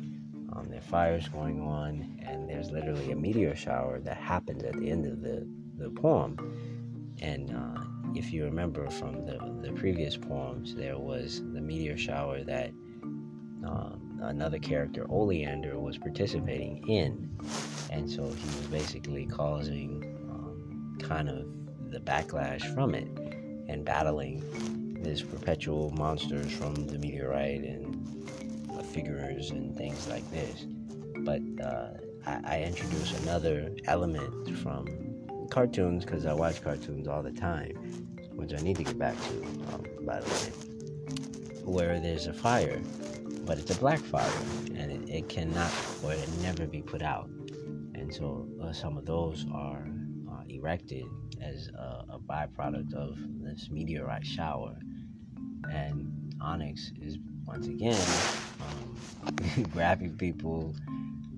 Um, 0.52 0.66
there 0.68 0.78
are 0.78 0.83
fires 0.83 1.28
going 1.28 1.61
on, 1.61 2.20
and 2.22 2.48
there's 2.48 2.70
literally 2.70 3.11
a 3.11 3.16
meteor 3.16 3.57
shower 3.57 4.00
that 4.00 4.16
happens 4.16 4.62
at 4.62 4.78
the 4.78 4.90
end 4.90 5.07
of 5.07 5.22
the, 5.22 5.46
the 5.78 5.90
poem. 5.90 6.37
And 7.20 7.50
uh, 7.50 7.83
if 8.14 8.33
you 8.33 8.44
remember 8.44 8.88
from 8.90 9.24
the, 9.24 9.38
the 9.62 9.72
previous 9.72 10.16
poems, 10.16 10.74
there 10.74 10.98
was 10.98 11.40
the 11.52 11.61
meteor 11.61 11.96
shower 11.96 12.44
that 12.44 12.70
um, 13.66 14.12
another 14.22 14.58
character, 14.58 15.06
Oleander, 15.11 15.78
was 15.78 15.98
participating 15.98 16.87
in 16.88 17.30
and 17.92 18.11
so 18.11 18.22
he 18.22 18.46
was 18.46 18.66
basically 18.70 19.26
causing 19.26 20.02
um, 20.30 20.98
kind 21.00 21.28
of 21.28 21.46
the 21.90 22.00
backlash 22.00 22.62
from 22.74 22.94
it 22.94 23.06
and 23.68 23.85
battling 23.85 24.42
this 25.02 25.20
perpetual 25.20 25.90
monsters 25.90 26.50
from 26.50 26.74
the 26.87 26.98
meteorite 26.98 27.62
and 27.62 28.70
uh, 28.72 28.82
figures 28.82 29.50
and 29.50 29.76
things 29.76 30.08
like 30.08 30.28
this. 30.30 30.66
But 31.18 31.42
uh, 31.62 31.88
I, 32.26 32.40
I 32.44 32.62
introduce 32.62 33.20
another 33.22 33.74
element 33.85 34.56
from 34.58 34.87
cartoons 35.50 36.04
because 36.04 36.24
I 36.24 36.32
watch 36.32 36.62
cartoons 36.62 37.06
all 37.06 37.22
the 37.22 37.32
time, 37.32 37.72
which 38.35 38.54
I 38.54 38.62
need 38.62 38.76
to 38.76 38.85
get 38.85 38.98
back 38.98 39.16
to, 39.16 39.42
um, 39.74 39.85
by 40.06 40.20
the 40.20 40.30
way, 40.30 41.62
where 41.64 42.00
there's 42.00 42.26
a 42.26 42.32
fire, 42.32 42.80
but 43.44 43.59
it's 43.59 43.70
a 43.70 43.78
black 43.78 43.98
fire 43.98 44.31
and 44.76 44.90
it, 44.90 45.09
it 45.09 45.28
cannot 45.28 45.72
or 46.02 46.12
it 46.12 46.28
never 46.40 46.66
be 46.66 46.83
put 46.83 47.02
out 47.02 47.28
And 48.02 48.12
so 48.12 48.48
uh, 48.61 48.72
some 48.72 48.98
of 48.98 49.07
those 49.07 49.46
are 49.52 49.87
uh, 50.31 50.42
erected 50.48 51.07
as 51.40 51.68
a, 51.68 52.05
a, 52.14 52.18
byproduct 52.18 52.94
of 52.94 53.16
this 53.40 53.68
meteorite 53.70 54.26
shower. 54.26 54.76
And 55.70 56.35
Onyx 56.40 56.90
is 57.00 57.18
once 57.46 57.68
again 57.68 58.00
um, 58.61 58.96
grabbing 59.72 60.16
people, 60.16 60.74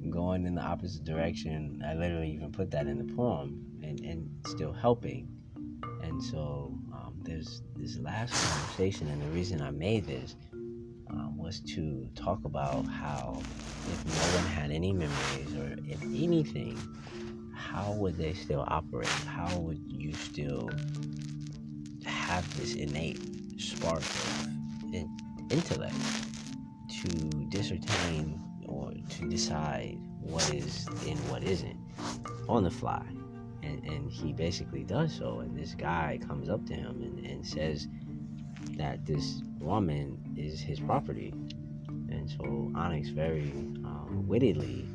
going 0.08 0.46
in 0.46 0.54
the 0.54 0.62
opposite 0.62 1.04
direction. 1.04 1.82
I 1.86 1.92
literally 1.94 2.30
even 2.30 2.50
put 2.50 2.70
that 2.70 2.86
in 2.86 3.06
the 3.06 3.14
poem, 3.14 3.62
and, 3.82 4.00
and 4.00 4.30
still 4.46 4.72
helping. 4.72 5.28
And 6.02 6.22
so 6.22 6.72
um, 6.94 7.14
there's 7.22 7.62
this 7.76 7.98
last 7.98 8.32
conversation, 8.32 9.08
and 9.08 9.20
the 9.20 9.28
reason 9.28 9.60
I 9.60 9.70
made 9.70 10.06
this 10.06 10.36
um, 11.14 11.36
was 11.36 11.60
to 11.60 12.08
talk 12.14 12.44
about 12.44 12.84
how 12.86 13.40
if 13.88 14.04
no 14.06 14.36
one 14.38 14.46
had 14.46 14.70
any 14.70 14.92
memories 14.92 15.54
or 15.56 15.76
if 15.86 16.02
anything, 16.02 16.78
how 17.54 17.92
would 17.92 18.16
they 18.16 18.32
still 18.32 18.64
operate? 18.68 19.08
How 19.08 19.54
would 19.58 19.80
you 19.88 20.12
still 20.14 20.70
have 22.04 22.44
this 22.58 22.74
innate 22.74 23.20
spark 23.58 24.00
of 24.00 24.48
in- 24.92 25.16
intellect 25.50 25.94
to 27.02 27.08
discertain 27.48 28.40
or 28.66 28.92
to 28.92 29.28
decide 29.28 29.98
what 30.20 30.52
is 30.54 30.86
and 31.06 31.18
what 31.30 31.42
isn't 31.42 31.78
on 32.48 32.64
the 32.64 32.70
fly? 32.70 33.04
And, 33.62 33.82
and 33.84 34.10
he 34.10 34.32
basically 34.32 34.84
does 34.84 35.14
so. 35.16 35.40
And 35.40 35.56
this 35.56 35.74
guy 35.74 36.18
comes 36.26 36.48
up 36.48 36.66
to 36.66 36.74
him 36.74 37.02
and, 37.02 37.26
and 37.26 37.46
says 37.46 37.88
that 38.76 39.04
this 39.06 39.42
woman 39.60 40.18
is 40.36 40.60
his 40.60 40.80
property. 40.80 41.32
And 41.88 42.30
so 42.30 42.72
Onyx 42.74 43.08
very 43.08 43.50
um, 43.84 44.24
wittily 44.26 44.86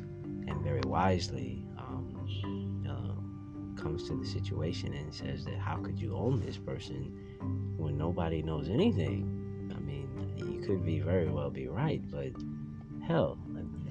and 0.48 0.62
very 0.62 0.82
wisely 0.86 1.64
um, 1.78 2.84
uh, 2.88 3.80
comes 3.80 4.08
to 4.08 4.16
the 4.16 4.26
situation 4.26 4.94
and 4.94 5.14
says 5.14 5.44
that 5.44 5.58
how 5.58 5.76
could 5.76 6.00
you 6.00 6.16
own 6.16 6.40
this 6.40 6.56
person 6.56 7.74
when 7.76 7.96
nobody 7.96 8.42
knows 8.42 8.68
anything? 8.68 9.72
I 9.74 9.80
mean, 9.80 10.08
you 10.36 10.66
could 10.66 10.84
be 10.84 11.00
very 11.00 11.28
well 11.28 11.50
be 11.50 11.68
right, 11.68 12.02
but 12.10 12.32
hell, 13.06 13.38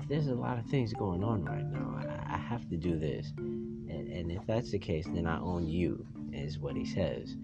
there's 0.10 0.28
a 0.28 0.34
lot 0.34 0.58
of 0.58 0.66
things 0.66 0.92
going 0.94 1.24
on 1.24 1.46
right 1.46 1.66
now. 1.66 2.00
I, 2.00 2.34
I 2.34 2.38
have 2.38 2.68
to 2.70 2.78
do 2.78 2.98
this. 2.98 3.32
And, 3.38 4.08
and 4.12 4.32
if 4.32 4.46
that's 4.48 4.72
the 4.72 4.80
case, 4.80 5.06
then 5.08 5.28
I 5.28 5.40
own 5.40 5.68
you, 5.68 6.06
is 6.34 6.58
what 6.58 6.76
he 6.76 6.84
says. 6.84 7.36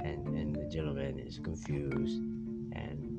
And, 0.00 0.26
and 0.28 0.49
gentleman 0.70 1.18
is 1.18 1.38
confused 1.42 2.20
and 2.72 3.10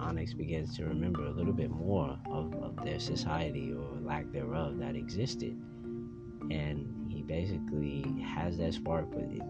Onyx 0.00 0.34
begins 0.34 0.76
to 0.76 0.84
remember 0.84 1.26
a 1.26 1.30
little 1.30 1.52
bit 1.52 1.70
more 1.70 2.18
of, 2.30 2.54
of 2.54 2.76
their 2.84 2.98
society 2.98 3.72
or 3.72 4.00
lack 4.00 4.30
thereof 4.32 4.78
that 4.78 4.96
existed. 4.96 5.56
And 6.50 7.06
he 7.08 7.22
basically 7.22 8.04
has 8.22 8.56
that 8.58 8.74
spark, 8.74 9.10
but 9.10 9.22
it, 9.22 9.42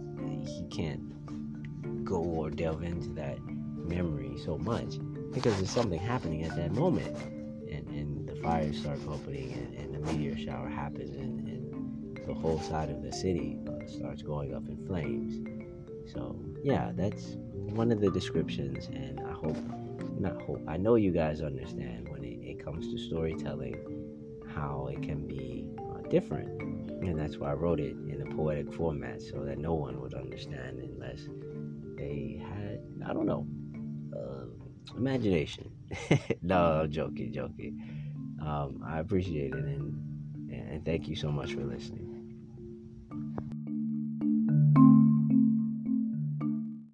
he 0.46 0.66
can't 0.70 2.04
go 2.04 2.16
or 2.16 2.50
delve 2.50 2.82
into 2.82 3.08
that 3.10 3.38
memory 3.76 4.36
so 4.44 4.58
much 4.58 4.98
because 5.32 5.56
there's 5.56 5.70
something 5.70 5.98
happening 5.98 6.44
at 6.44 6.56
that 6.56 6.72
moment. 6.72 7.16
And, 7.70 7.86
and 7.88 8.28
the 8.28 8.34
fires 8.42 8.78
start 8.80 8.98
opening 9.08 9.52
and, 9.52 9.74
and 9.74 9.94
the 9.94 10.12
meteor 10.12 10.36
shower 10.36 10.68
happens 10.68 11.16
and, 11.16 11.48
and 11.48 12.26
the 12.26 12.34
whole 12.34 12.60
side 12.60 12.90
of 12.90 13.02
the 13.02 13.12
city 13.12 13.58
uh, 13.66 13.86
starts 13.86 14.22
going 14.22 14.54
up 14.54 14.68
in 14.68 14.84
flames. 14.86 15.46
So, 16.12 16.36
yeah, 16.62 16.92
that's 16.94 17.36
one 17.74 17.92
of 17.92 18.00
the 18.00 18.10
descriptions. 18.10 18.86
And 18.88 19.20
I 19.20 19.32
hope, 19.32 19.56
not 20.18 20.40
hope, 20.42 20.62
I 20.68 20.76
know 20.76 20.96
you 20.96 21.10
guys 21.10 21.40
understand 21.40 22.08
when 22.08 22.24
it, 22.24 22.38
it 22.42 22.64
comes 22.64 22.92
to 22.92 22.98
storytelling 22.98 23.76
how 24.54 24.88
it 24.92 25.02
can 25.02 25.26
be 25.26 25.66
uh, 25.78 26.08
different. 26.08 26.60
And 27.02 27.18
that's 27.18 27.38
why 27.38 27.50
I 27.50 27.54
wrote 27.54 27.80
it 27.80 27.96
in 28.08 28.22
a 28.26 28.34
poetic 28.34 28.72
format 28.74 29.22
so 29.22 29.42
that 29.44 29.58
no 29.58 29.74
one 29.74 30.00
would 30.00 30.14
understand 30.14 30.80
unless 30.80 31.20
they 31.96 32.42
had, 32.42 32.80
I 33.06 33.12
don't 33.12 33.26
know, 33.26 33.46
uh, 34.16 34.96
imagination. 34.96 35.70
no, 36.42 36.86
joking, 36.88 37.32
joking. 37.32 38.36
Um, 38.42 38.82
I 38.86 38.98
appreciate 39.00 39.54
it 39.54 39.64
and, 39.64 40.50
and 40.50 40.84
thank 40.84 41.08
you 41.08 41.16
so 41.16 41.30
much 41.30 41.54
for 41.54 41.64
listening. 41.64 42.09